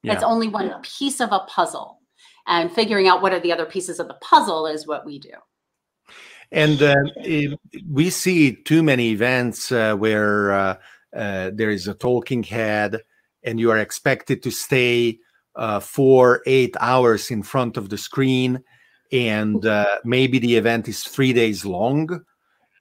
[0.02, 0.14] Yeah.
[0.14, 0.78] It's only one yeah.
[0.82, 1.98] piece of a puzzle.
[2.46, 5.34] And figuring out what are the other pieces of the puzzle is what we do.
[6.50, 6.94] And uh,
[7.88, 10.76] we see too many events uh, where uh,
[11.14, 13.00] uh there is a talking head
[13.44, 15.18] and you are expected to stay
[15.56, 18.62] uh, four, eight hours in front of the screen.
[19.12, 22.24] and uh, maybe the event is three days long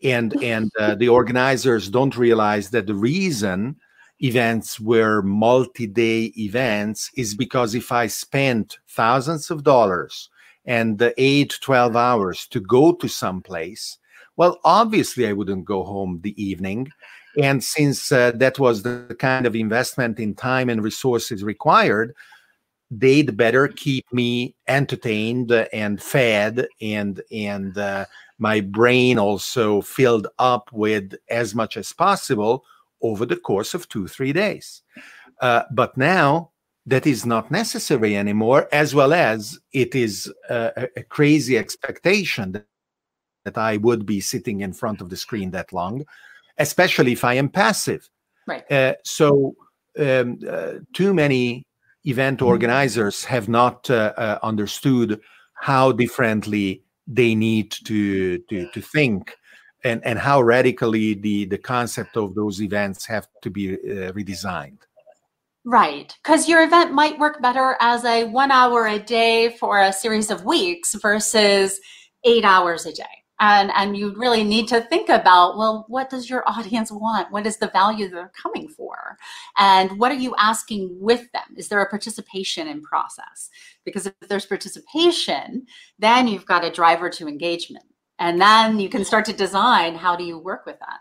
[0.03, 3.75] and and uh, the organizers don't realize that the reason
[4.19, 10.29] events were multi-day events is because if i spent thousands of dollars
[10.65, 13.97] and the 8 12 hours to go to some place
[14.37, 16.87] well obviously i wouldn't go home the evening
[17.37, 22.13] and since uh, that was the kind of investment in time and resources required
[22.91, 28.05] they'd better keep me entertained and fed and and uh,
[28.37, 32.65] my brain also filled up with as much as possible
[33.01, 34.81] over the course of two three days.
[35.39, 36.51] Uh, but now
[36.85, 42.65] that is not necessary anymore as well as it is a, a crazy expectation that,
[43.45, 46.03] that i would be sitting in front of the screen that long
[46.61, 48.09] especially if i am passive
[48.47, 49.55] right uh, so
[49.99, 51.65] um, uh, too many
[52.05, 52.47] event mm-hmm.
[52.47, 55.19] organizers have not uh, uh, understood
[55.55, 59.35] how differently they need to to, to think
[59.83, 64.79] and, and how radically the, the concept of those events have to be uh, redesigned.
[65.63, 66.15] Right.
[66.23, 70.31] Because your event might work better as a one hour a day for a series
[70.31, 71.79] of weeks versus
[72.23, 76.29] eight hours a day and and you really need to think about well what does
[76.29, 77.31] your audience want?
[77.31, 79.17] What is the value they're coming for?
[79.57, 81.55] And what are you asking with them?
[81.57, 83.49] Is there a participation in process?
[83.83, 85.65] Because if there's participation
[85.99, 87.85] then you've got a driver to engagement.
[88.19, 90.99] And then you can start to design how do you work with that.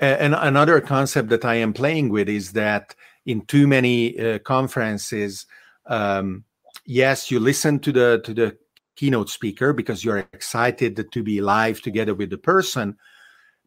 [0.00, 2.94] And another concept that i am playing with is that
[3.26, 5.46] in too many uh, conferences
[5.86, 6.44] um,
[6.86, 8.56] yes you listen to the to the
[8.98, 12.96] keynote speaker because you're excited to be live together with the person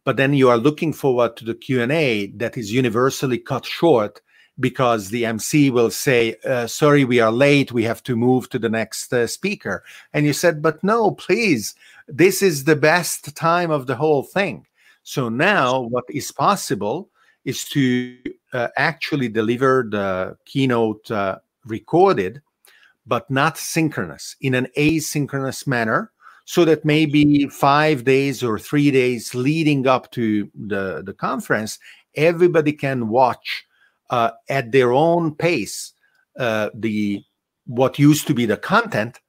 [0.03, 4.21] but then you are looking forward to the q&a that is universally cut short
[4.59, 7.71] because the mc will say uh, sorry we are late.
[7.71, 9.84] We have to move to the next uh, speaker.
[10.13, 11.75] And you said but no please
[12.07, 14.67] this is the best time of the whole thing.
[15.03, 17.09] So now what is possible
[17.45, 18.17] is to
[18.53, 22.41] uh, actually deliver the keynote uh, recorded
[23.05, 26.11] but not synchronous in an asynchronous manner
[26.45, 31.79] so that maybe five days or three days leading up to the, the conference
[32.15, 33.63] everybody can watch
[34.09, 35.93] uh, at their own pace
[36.39, 37.21] uh, the
[37.65, 39.19] what used to be the content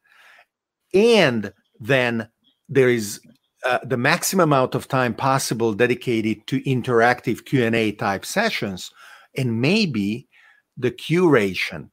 [0.95, 2.29] and then
[2.69, 3.21] there is
[3.65, 8.91] uh, the maximum amount of time possible dedicated to interactive q&a type sessions
[9.37, 10.29] and maybe
[10.77, 11.89] the curation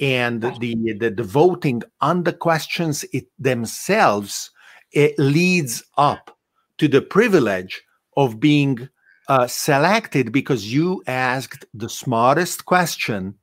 [0.00, 4.50] and the, the, the voting on the questions it themselves
[4.92, 6.36] it leads up
[6.78, 7.82] to the privilege
[8.16, 8.88] of being
[9.28, 13.34] uh, selected because you asked the smartest question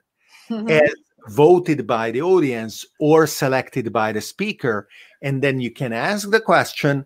[0.49, 0.69] mm-hmm.
[0.69, 0.93] as
[1.29, 4.87] voted by the audience or selected by the speaker.
[5.21, 7.05] And then you can ask the question.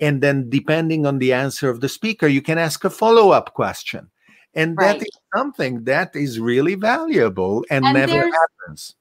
[0.00, 4.10] And then depending on the answer of the speaker you can ask a follow-up question
[4.54, 4.98] and right.
[4.98, 8.94] that is something that is really valuable and, and never happens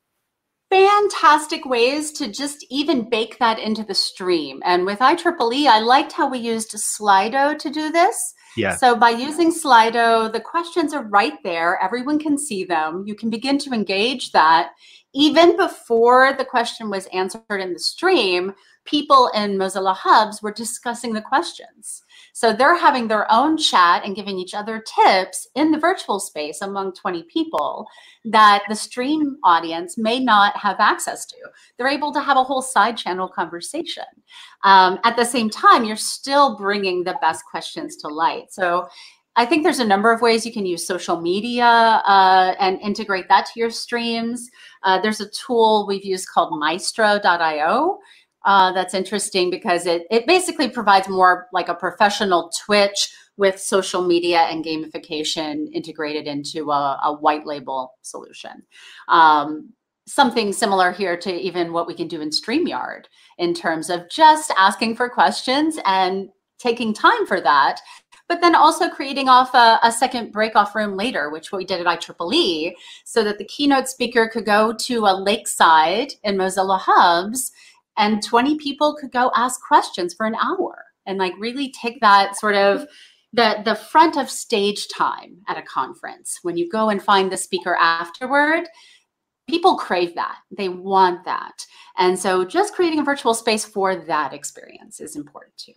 [0.73, 4.59] fantastic ways to just even bake that into the stream.
[4.65, 8.33] And with IEEE, I liked how we used Slido to do this.
[8.57, 8.75] Yeah.
[8.75, 11.79] So by using Slido, the questions are right there.
[11.79, 13.03] Everyone can see them.
[13.05, 14.71] You can begin to engage that
[15.13, 18.53] even before the question was answered in the stream.
[18.85, 22.02] People in Mozilla Hubs were discussing the questions.
[22.33, 26.61] So they're having their own chat and giving each other tips in the virtual space
[26.61, 27.87] among 20 people
[28.25, 31.37] that the stream audience may not have access to.
[31.77, 34.03] They're able to have a whole side channel conversation.
[34.63, 38.51] Um, at the same time, you're still bringing the best questions to light.
[38.51, 38.87] So
[39.35, 43.27] I think there's a number of ways you can use social media uh, and integrate
[43.29, 44.49] that to your streams.
[44.83, 47.99] Uh, there's a tool we've used called maestro.io
[48.45, 54.05] uh, that's interesting because it, it basically provides more like a professional Twitch with social
[54.05, 58.63] media and gamification integrated into a, a white label solution.
[59.07, 59.73] Um,
[60.05, 63.05] something similar here to even what we can do in StreamYard
[63.37, 66.29] in terms of just asking for questions and
[66.59, 67.79] taking time for that
[68.29, 71.85] but then also creating off a, a, second break off room later, which we did
[71.85, 72.73] at IEEE,
[73.03, 77.51] so that the keynote speaker could go to a lakeside in Mozilla Hubs
[77.97, 82.35] and 20 people could go ask questions for an hour and like really take that
[82.37, 82.87] sort of
[83.33, 86.39] the the front of stage time at a conference.
[86.43, 88.67] When you go and find the speaker afterward
[89.47, 90.37] people crave that.
[90.51, 91.65] They want that.
[91.97, 95.73] And so just creating a virtual space for that experience is important too.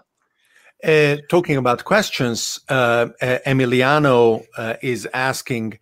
[0.84, 3.06] Uh, talking about questions uh,
[3.46, 5.78] emiliano uh, is asking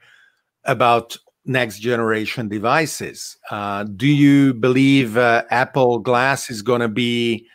[0.65, 3.37] about next generation devices.
[3.51, 7.47] Uh, do you believe uh, Apple Glass is going to be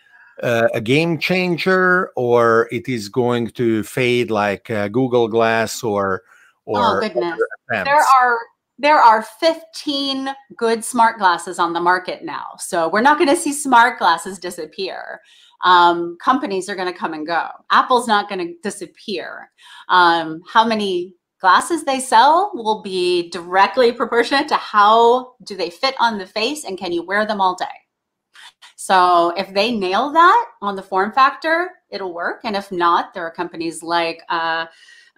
[0.43, 6.23] uh, a game changer, or it is going to fade like uh, Google Glass or
[6.65, 8.39] or oh goodness, there are
[8.77, 12.51] there are 15 good smart glasses on the market now.
[12.57, 15.19] So we're not going to see smart glasses disappear.
[15.65, 17.49] Um, companies are going to come and go.
[17.71, 19.51] Apple's not going to disappear.
[19.89, 25.95] Um, how many glasses they sell will be directly proportionate to how do they fit
[25.99, 27.65] on the face and can you wear them all day.
[28.75, 32.41] So if they nail that on the form factor, it'll work.
[32.43, 34.67] And if not, there are companies like uh,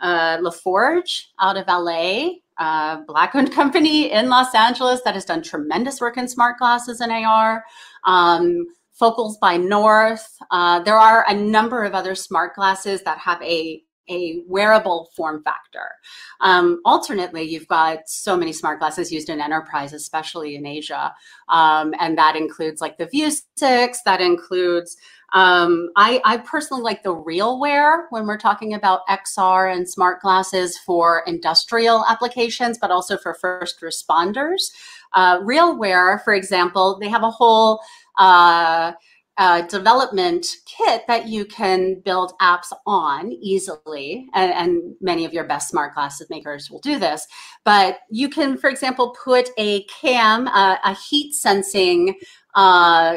[0.01, 5.41] uh, LaForge out of LA, uh, black owned company in Los Angeles that has done
[5.41, 7.63] tremendous work in smart glasses and AR.
[8.03, 10.37] Um, Focals by North.
[10.51, 15.43] Uh, there are a number of other smart glasses that have a a wearable form
[15.43, 15.91] factor.
[16.41, 21.13] Um, alternately, you've got so many smart glasses used in enterprise, especially in Asia.
[21.49, 24.97] Um, and that includes like the View 6, that includes,
[25.33, 30.77] um, I, I, personally like the RealWear when we're talking about XR and smart glasses
[30.77, 34.71] for industrial applications, but also for first responders.
[35.13, 37.79] Uh, RealWear, for example, they have a whole
[38.17, 38.91] uh,
[39.41, 44.27] uh, development kit that you can build apps on easily.
[44.35, 47.25] And, and, many of your best smart glasses makers will do this.
[47.65, 52.19] But you can, for example, put a cam, uh, a heat sensing
[52.53, 53.15] uh,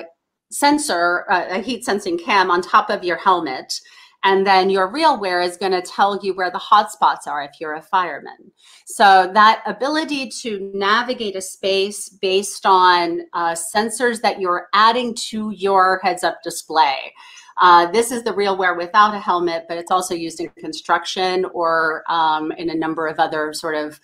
[0.51, 3.79] sensor, uh, a heat sensing cam on top of your helmet
[4.25, 7.75] and then your RealWear is going to tell you where the hotspots are if you're
[7.75, 8.51] a fireman.
[8.87, 15.51] So that ability to navigate a space based on uh, sensors that you're adding to
[15.51, 17.13] your heads-up display.
[17.61, 22.03] Uh, this is the RealWear without a helmet, but it's also used in construction or
[22.09, 24.01] um, in a number of other sort of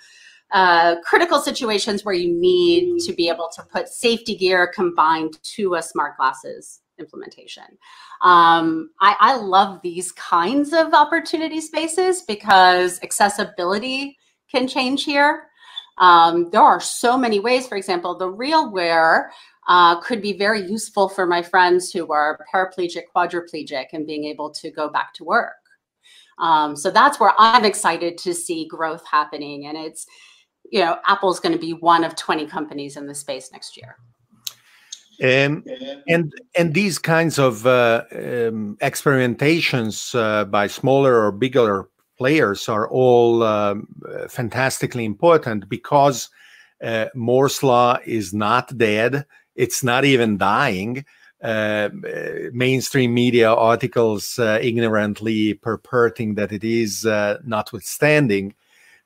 [0.52, 5.74] uh, critical situations where you need to be able to put safety gear combined to
[5.74, 7.64] a smart glasses implementation.
[8.22, 14.16] Um, I, I love these kinds of opportunity spaces because accessibility
[14.50, 15.44] can change here.
[15.98, 17.66] Um, there are so many ways.
[17.66, 19.28] For example, the RealWear
[19.68, 24.50] uh, could be very useful for my friends who are paraplegic, quadriplegic, and being able
[24.50, 25.52] to go back to work.
[26.38, 29.66] Um, so that's where I'm excited to see growth happening.
[29.66, 30.06] And it's,
[30.70, 33.96] you know, Apple's going to be one of 20 companies in the space next year.
[35.22, 35.64] Um,
[36.08, 42.88] and and these kinds of uh, um, experimentations uh, by smaller or bigger players are
[42.88, 43.86] all um,
[44.30, 46.30] fantastically important because
[46.82, 51.04] uh, Moore's law is not dead; it's not even dying.
[51.42, 51.88] Uh,
[52.52, 58.54] mainstream media articles uh, ignorantly purporting that it is, uh, notwithstanding.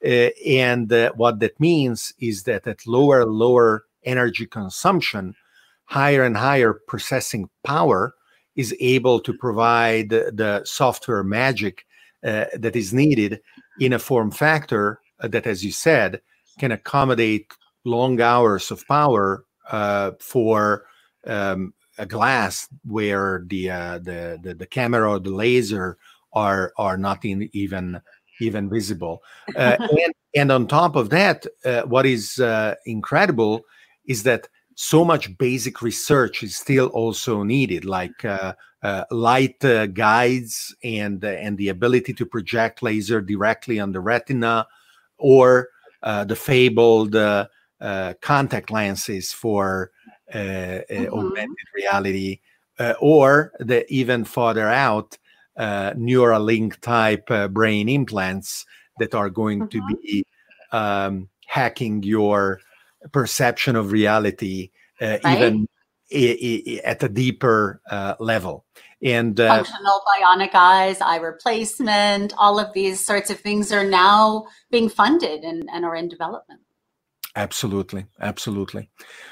[0.02, 5.34] and what that means is that at lower lower energy consumption,
[5.87, 8.14] higher and higher processing power
[8.57, 11.85] is able to provide the software magic
[12.24, 13.41] uh, that is needed
[13.80, 16.20] in a form factor uh, that, as you said,
[16.59, 17.53] can accommodate
[17.85, 20.87] long hours of power uh, for
[21.26, 25.99] um, a glass where the, uh, the, the the camera or the laser
[26.32, 28.01] are are not in, even
[28.41, 29.22] even visible.
[29.57, 32.43] Uh, and, and on top of that, uh, what is
[32.87, 33.62] incredible
[34.07, 39.86] is that so much basic research is still also needed, like uh, uh, light uh,
[39.86, 44.66] guides and uh, and the ability to project laser directly on the retina,
[45.18, 45.68] or
[46.02, 47.46] uh, the fabled uh,
[48.20, 49.90] contact lenses for
[50.34, 51.14] mm-hmm.
[51.14, 52.40] augmented reality,
[53.00, 55.16] or the even farther out
[55.58, 58.66] Neuralink type brain implants
[58.98, 59.88] that are going mm-hmm.
[59.88, 60.26] to be
[60.72, 62.60] um, hacking your
[63.12, 65.36] perception of reality uh, right?
[65.36, 65.68] even
[66.12, 68.64] I- I- at a deeper uh, level.
[69.02, 74.46] And uh, functional bionic eyes eye replacement all of these sorts of things are now
[74.70, 76.61] being funded and, and are in development.
[77.36, 78.07] Absolutely.
[78.20, 78.88] Absolutely.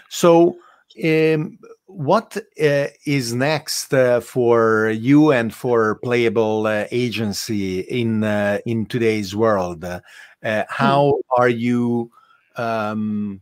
[0.09, 0.57] So
[1.03, 8.59] um, what uh, is next uh, for you and for playable uh, agency in uh,
[8.67, 9.85] in today's world?
[9.85, 11.41] Uh, how hmm.
[11.41, 12.11] are you
[12.57, 13.41] um,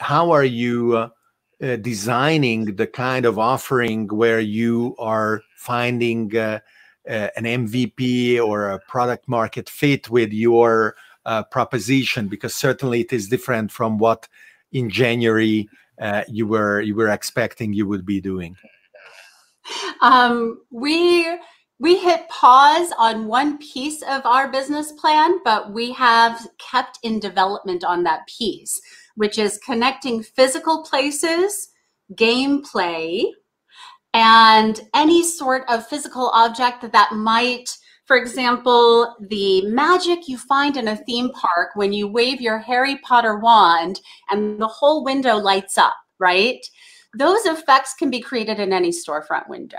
[0.00, 1.08] how are you uh,
[1.62, 6.60] uh, designing the kind of offering where you are finding uh,
[7.08, 10.96] uh, an MVP or a product market fit with your
[11.26, 12.28] uh, proposition?
[12.28, 14.28] Because certainly it is different from what
[14.72, 15.68] in January
[16.28, 18.56] you were you were expecting you would be doing.
[20.02, 21.26] Um, we
[21.78, 27.18] we hit pause on one piece of our business plan, but we have kept in
[27.18, 28.80] development on that piece
[29.16, 31.68] which is connecting physical places,
[32.14, 33.24] gameplay,
[34.12, 40.76] and any sort of physical object that, that might for example, the magic you find
[40.76, 44.00] in a theme park when you wave your Harry Potter wand
[44.30, 46.64] and the whole window lights up, right?
[47.16, 49.78] Those effects can be created in any storefront window.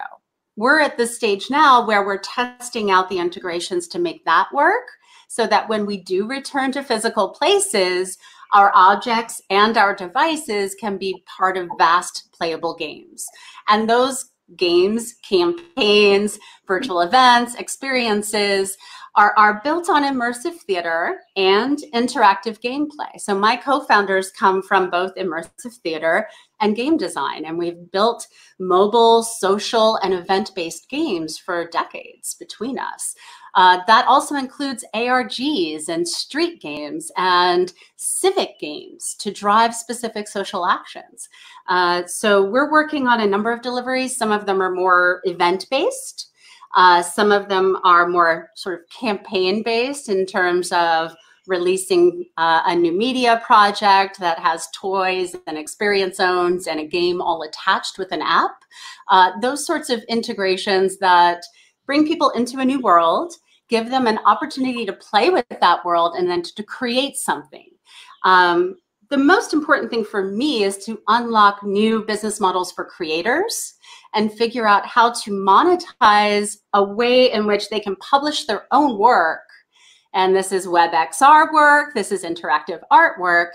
[0.56, 4.88] We're at the stage now where we're testing out the integrations to make that work
[5.28, 8.18] so that when we do return to physical places,
[8.54, 13.26] our objects and our devices can be part of vast playable games.
[13.68, 16.38] And those games, campaigns,
[16.68, 18.78] virtual events, experiences
[19.16, 23.18] are, are built on immersive theater and interactive gameplay.
[23.18, 26.28] So my co-founders come from both immersive theater
[26.60, 28.28] and game design, and we've built
[28.60, 33.16] mobile, social, and event-based games for decades between us.
[33.56, 40.66] Uh, that also includes ARGs and street games and civic games to drive specific social
[40.66, 41.30] actions.
[41.68, 44.18] Uh, so we're working on a number of deliveries.
[44.18, 46.32] Some of them are more event-based.
[46.76, 51.16] Uh, some of them are more sort of campaign-based in terms of
[51.48, 57.22] releasing uh, a new media project that has toys and experience zones and a game
[57.22, 58.66] all attached with an app.
[59.10, 61.44] Uh, those sorts of integrations that
[61.86, 63.36] bring people into a new world
[63.76, 67.68] give them an opportunity to play with that world and then to, to create something.
[68.24, 68.78] Um,
[69.10, 73.74] the most important thing for me is to unlock new business models for creators
[74.14, 78.98] and figure out how to monetize a way in which they can publish their own
[78.98, 79.42] work.
[80.14, 83.50] And this is WebXR work, this is interactive artwork,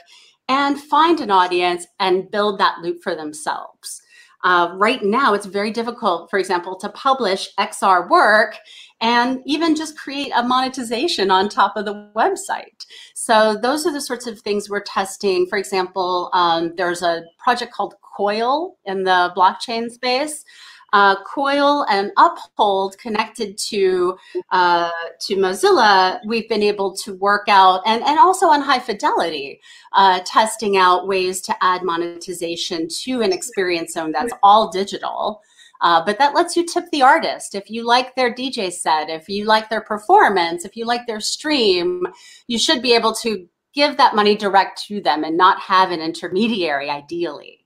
[0.49, 4.03] and find an audience and build that loop for themselves.
[4.45, 8.57] Uh, right now, it's very difficult, for example, to publish XR work
[9.01, 12.85] and even just create a monetization on top of the website.
[13.15, 15.47] So those are the sorts of things we're testing.
[15.47, 20.45] For example, um, there's a project called Coil in the blockchain space.
[20.93, 24.19] Uh, Coil and Uphold connected to
[24.51, 24.91] uh,
[25.21, 29.61] to Mozilla, we've been able to work out, and, and also on High Fidelity,
[29.93, 35.43] uh, testing out ways to add monetization to an experience zone that's all digital.
[35.83, 37.55] Uh, but that lets you tip the artist.
[37.55, 41.21] If you like their DJ set, if you like their performance, if you like their
[41.21, 42.07] stream,
[42.47, 46.01] you should be able to give that money direct to them and not have an
[46.01, 47.65] intermediary, ideally.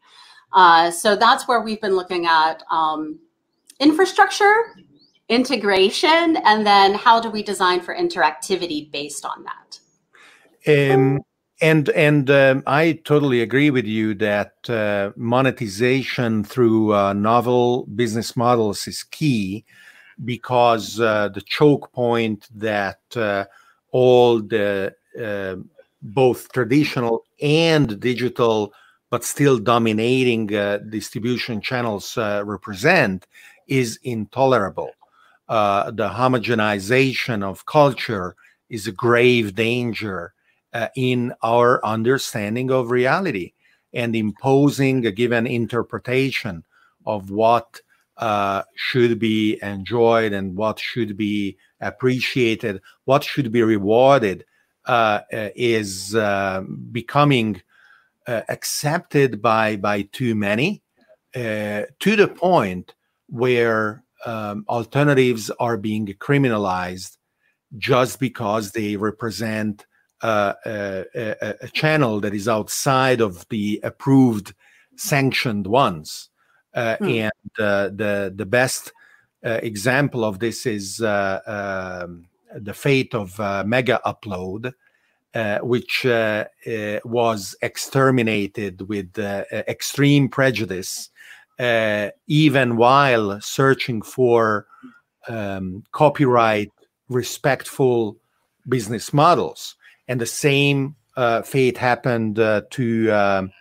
[0.53, 3.19] Uh, so that's where we've been looking at um,
[3.81, 4.77] infrastructure,
[5.29, 10.95] integration, and then how do we design for interactivity based on that?
[10.95, 11.19] Um,
[11.65, 18.37] and and um, I totally agree with you that uh, monetization through uh, novel business
[18.37, 19.65] models is key
[20.25, 23.47] because uh, the choke point that uh,
[23.93, 25.57] all the uh,
[26.03, 28.75] both traditional and digital
[29.11, 33.27] but still dominating uh, distribution channels represent
[33.69, 34.93] is intolerable.
[35.49, 38.37] the homogenization of culture
[38.71, 40.35] is a grave danger
[40.75, 43.53] uh, in our understanding of reality
[43.95, 46.65] and imposing a given interpretation
[47.07, 47.81] of what
[48.17, 54.45] uh, should be enjoyed and what should be appreciated, what should be rewarded,
[54.87, 56.63] uh, uh is uh,
[56.93, 57.61] becoming
[58.27, 60.83] uh, accepted by by too many,
[61.35, 62.95] to the point
[63.29, 67.17] where um, alternatives are being criminalized
[67.79, 69.87] just because they represent
[70.23, 74.55] uh, a, a, channel that is outside of the approved
[74.97, 76.31] sanctioned ones.
[76.75, 77.09] Uh, hmm.
[77.09, 78.93] And uh, the the best
[79.45, 84.73] uh, example of this is uh, um, the fate of uh, Megaupload,
[85.63, 86.05] which
[87.05, 91.11] was exterminated with extreme prejudice,
[91.59, 94.67] even while searching for
[95.29, 96.73] um, copyright
[97.09, 98.17] respectful
[98.69, 99.77] business models
[100.09, 103.53] and the same uh, fate happened uh, to um,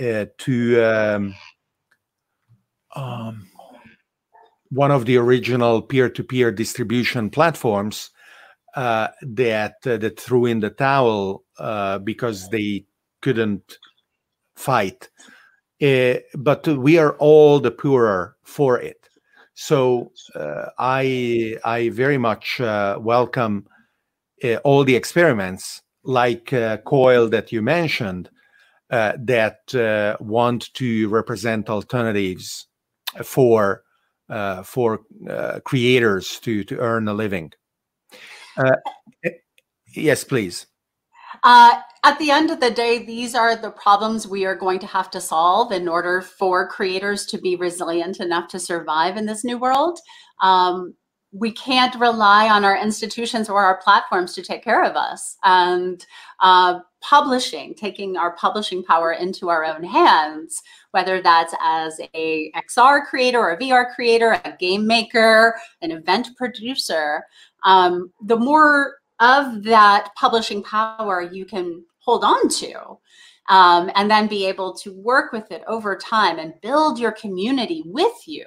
[0.00, 1.34] uh, to um,
[2.94, 3.48] um,
[4.70, 8.10] one of the original peer-to-peer distribution platforms
[8.74, 12.86] uh, that uh, that threw in the towel uh, because they
[13.20, 13.78] couldn't
[14.56, 15.10] fight.
[16.34, 19.08] but we are all the poorer for it.
[19.54, 20.12] So
[20.78, 23.66] I I very much welcome
[24.44, 28.28] uh, all the experiments like uh, coil that you mentioned
[28.90, 32.66] uh, that uh, want to represent alternatives
[33.22, 33.82] for
[34.28, 37.52] uh, for uh, creators to to earn a living
[39.94, 40.66] yes please
[41.44, 45.10] at the end of the day, these are the problems we are going to have
[45.12, 49.56] to solve in order for creators to be resilient enough to survive in this new
[49.56, 50.00] world.
[50.42, 50.94] Um,
[51.32, 55.38] we can't rely on our institutions or our platforms to take care of us.
[55.42, 56.04] And
[56.40, 63.06] uh, publishing, taking our publishing power into our own hands, whether that's as a XR
[63.06, 67.24] creator or a VR creator, a game maker, an event producer,
[67.64, 72.98] um, the more of that publishing power you can hold on to
[73.48, 77.82] um, and then be able to work with it over time and build your community
[77.86, 78.44] with you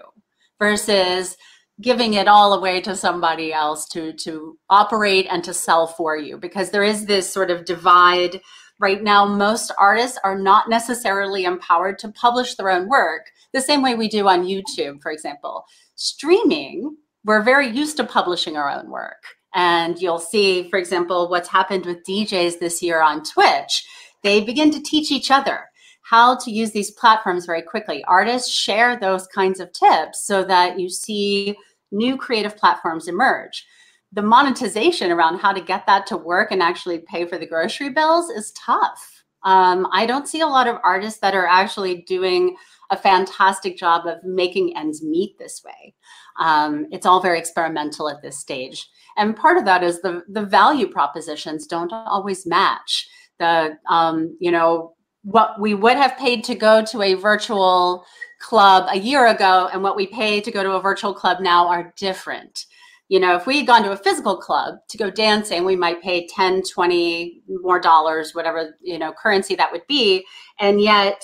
[0.60, 1.38] versus
[1.82, 6.38] giving it all away to somebody else to to operate and to sell for you
[6.38, 8.42] because there is this sort of divide
[8.80, 9.26] right now.
[9.26, 14.08] Most artists are not necessarily empowered to publish their own work the same way we
[14.08, 15.66] do on YouTube for example.
[15.96, 19.24] Streaming we're very used to publishing our own work.
[19.54, 23.86] And you'll see for example what's happened with DJs this year on Twitch.
[24.24, 25.66] They begin to teach each other
[26.06, 28.04] how to use these platforms very quickly.
[28.04, 31.56] Artists share those kinds of tips so that you see
[31.92, 33.66] new creative platforms emerge.
[34.12, 37.90] The monetization around how to get that to work and actually pay for the grocery
[37.90, 39.24] bills is tough.
[39.44, 42.56] Um, I don't see a lot of artists that are actually doing
[42.92, 45.96] a fantastic job of making ends meet this way.
[46.40, 48.88] Um, it's all very experimental at this stage.
[49.18, 53.08] And part of that is the, the value propositions don't always match.
[53.40, 54.96] The, um, you know,
[55.26, 58.06] what we would have paid to go to a virtual
[58.40, 61.68] club a year ago and what we pay to go to a virtual club now
[61.68, 62.66] are different.
[63.08, 66.02] You know, if we had gone to a physical club to go dancing, we might
[66.02, 70.24] pay 10, 20 more dollars, whatever, you know, currency that would be.
[70.60, 71.24] And yet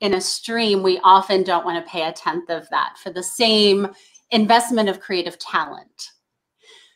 [0.00, 3.22] in a stream, we often don't want to pay a tenth of that for the
[3.22, 3.88] same
[4.30, 6.10] investment of creative talent.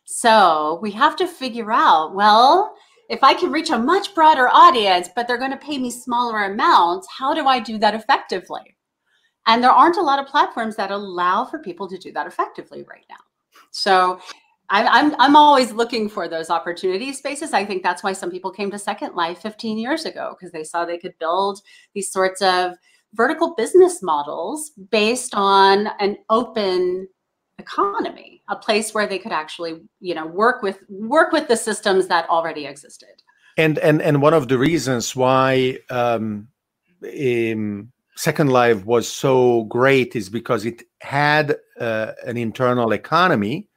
[0.04, 2.74] So we have to figure out, well,
[3.12, 6.44] if I can reach a much broader audience, but they're going to pay me smaller
[6.44, 8.74] amounts, how do I do that effectively?
[9.46, 12.84] And there aren't a lot of platforms that allow for people to do that effectively
[12.88, 13.16] right now.
[13.70, 14.18] So
[14.70, 17.52] I'm, I'm always looking for those opportunity spaces.
[17.52, 20.64] I think that's why some people came to Second Life 15 years ago because they
[20.64, 21.60] saw they could build
[21.92, 22.76] these sorts of
[23.12, 27.08] vertical business models based on an open
[27.58, 32.08] economy a place where they could actually you know work with work with the systems
[32.08, 33.22] that already existed.
[33.56, 36.48] And and and one of the reasons why um,
[37.04, 43.68] um, second life was so great is because it had uh, an internal economy.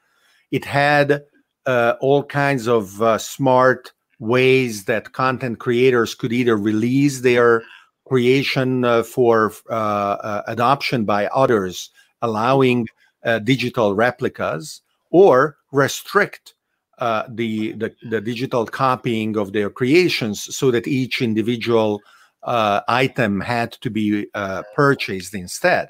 [0.51, 1.23] It had
[1.65, 7.63] uh, all kinds of uh, smart ways that content creators could either release their
[8.07, 11.89] creation uh, for uh, uh, adoption by others
[12.21, 12.88] allowing
[13.26, 16.53] uh, digital replicas or restrict
[16.99, 22.01] uh, the, the, the digital copying of their creations so that each individual
[22.43, 25.89] uh, item had to be uh, purchased instead.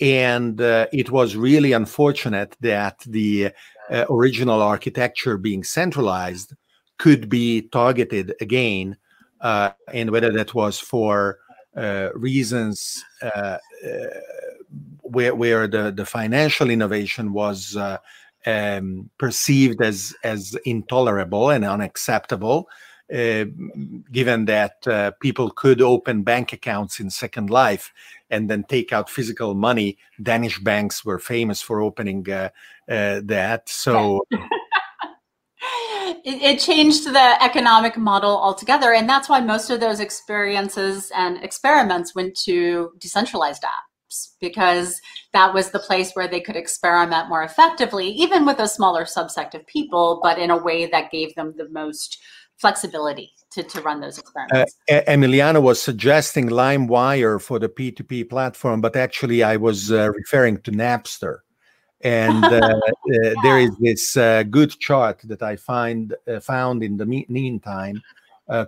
[0.00, 3.50] And uh, it was really unfortunate that the
[3.90, 6.54] uh, original architecture being centralized
[6.96, 8.96] could be targeted again,
[9.42, 11.38] and whether that was for
[12.14, 13.04] reasons
[15.10, 17.98] where where the the financial innovation was uh,
[18.46, 22.68] um, perceived as as intolerable and unacceptable,
[23.12, 23.44] uh,
[24.12, 27.92] given that uh, people could open bank accounts in Second Life
[28.30, 29.98] and then take out physical money.
[30.22, 32.50] Danish banks were famous for opening uh,
[32.88, 34.24] uh, that, so.
[36.22, 38.92] It, it, changed the economic model altogether.
[38.92, 43.89] And that's why most of those experiences and experiments went to decentralized apps
[44.40, 45.00] because
[45.32, 49.54] that was the place where they could experiment more effectively, even with a smaller subset
[49.54, 52.18] of people, but in a way that gave them the most
[52.56, 54.76] flexibility to, to run those experiments.
[54.88, 60.60] Uh, Emiliano was suggesting LimeWire for the P2P platform, but actually I was uh, referring
[60.62, 61.38] to Napster.
[62.02, 62.50] And uh,
[63.06, 63.30] yeah.
[63.30, 68.02] Uh, there is this uh, good chart that I find uh, found in the meantime,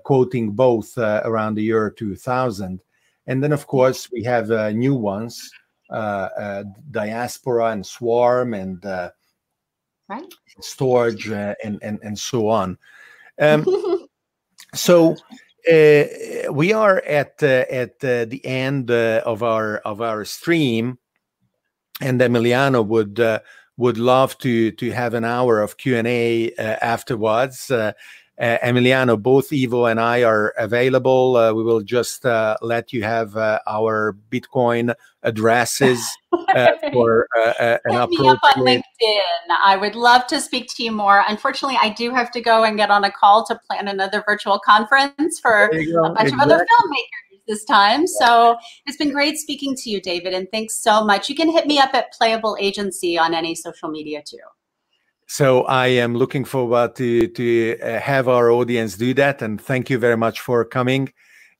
[0.04, 2.80] quoting both around the year 2000
[3.26, 5.50] and then, of course, we have uh, new ones,
[5.90, 8.84] uh, uh, Diaspora and Swarm and
[10.08, 10.34] right.
[10.60, 12.78] Storj and, and, and so on.
[13.40, 13.66] Um,
[14.74, 15.16] so
[15.70, 16.04] uh,
[16.50, 20.98] we are at uh, at uh, the end of our of our stream,
[22.00, 23.20] and Emiliano would
[23.76, 27.70] would love to to have an hour of Q and A afterwards.
[27.70, 27.92] uh,
[28.42, 31.36] Emiliano, both Ivo and I are available.
[31.36, 37.52] Uh, we will just uh, let you have uh, our Bitcoin addresses uh, for uh,
[37.60, 38.82] uh, an Hit me up on LinkedIn.
[39.64, 41.24] I would love to speak to you more.
[41.28, 44.58] Unfortunately, I do have to go and get on a call to plan another virtual
[44.58, 46.32] conference for a bunch exactly.
[46.32, 48.06] of other filmmakers this time.
[48.06, 51.28] So it's been great speaking to you, David, and thanks so much.
[51.28, 54.38] You can hit me up at Playable Agency on any social media too.
[55.32, 59.88] So I am looking forward to to uh, have our audience do that, and thank
[59.88, 61.10] you very much for coming.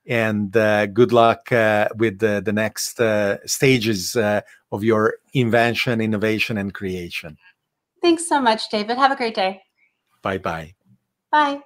[0.07, 4.43] And uh, good luck uh, with the, the next uh, stages uh,
[4.73, 7.39] of your invention, innovation, and creation.
[8.03, 8.99] Thanks so much, David.
[8.99, 9.63] Have a great day.
[10.21, 10.75] Bye bye.
[11.31, 11.63] Bye.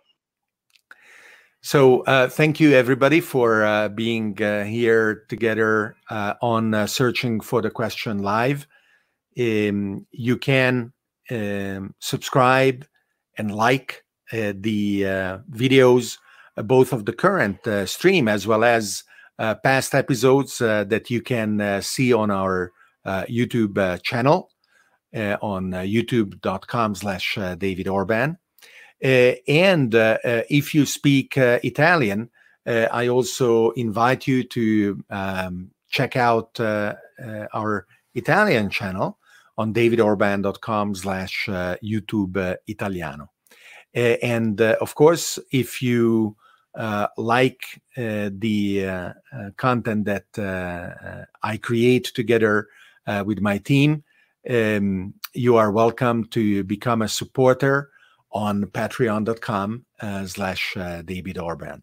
[1.61, 7.41] So, uh, thank you everybody for uh, being uh, here together uh, on uh, Searching
[7.41, 8.69] for the Question Live.
[9.37, 10.93] Um, you can
[11.31, 12.87] um, subscribe
[13.39, 16.19] and like uh, the uh, videos,
[16.57, 19.05] uh, both of the current uh, stream as well as
[19.63, 22.73] past episodes that you can see on our
[23.07, 24.49] YouTube channel
[25.13, 28.39] on youtube.com slash David Orban.
[29.05, 32.31] Uh, and uh, uh, if you speak Italian,
[32.67, 39.19] I also invite you to um, check out our Italian channel
[39.59, 43.31] on davidorban.com slash YouTube Italiano.
[43.95, 46.37] and of course, if you
[46.75, 49.13] uh, like uh, the uh,
[49.57, 52.69] content that I create together
[53.25, 54.05] with my team,
[54.49, 57.91] um, you are welcome to become a supporter
[58.31, 61.83] on patreon.com uh, slash uh, David Orban.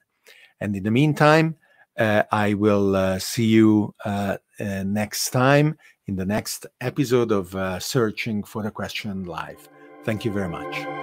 [0.62, 1.56] And in the meantime,
[1.98, 5.78] uh, I will uh, see you uh, uh, next time
[6.08, 9.70] in the next episode of uh, Searching for the Question Live.
[10.04, 11.03] Thank you very much.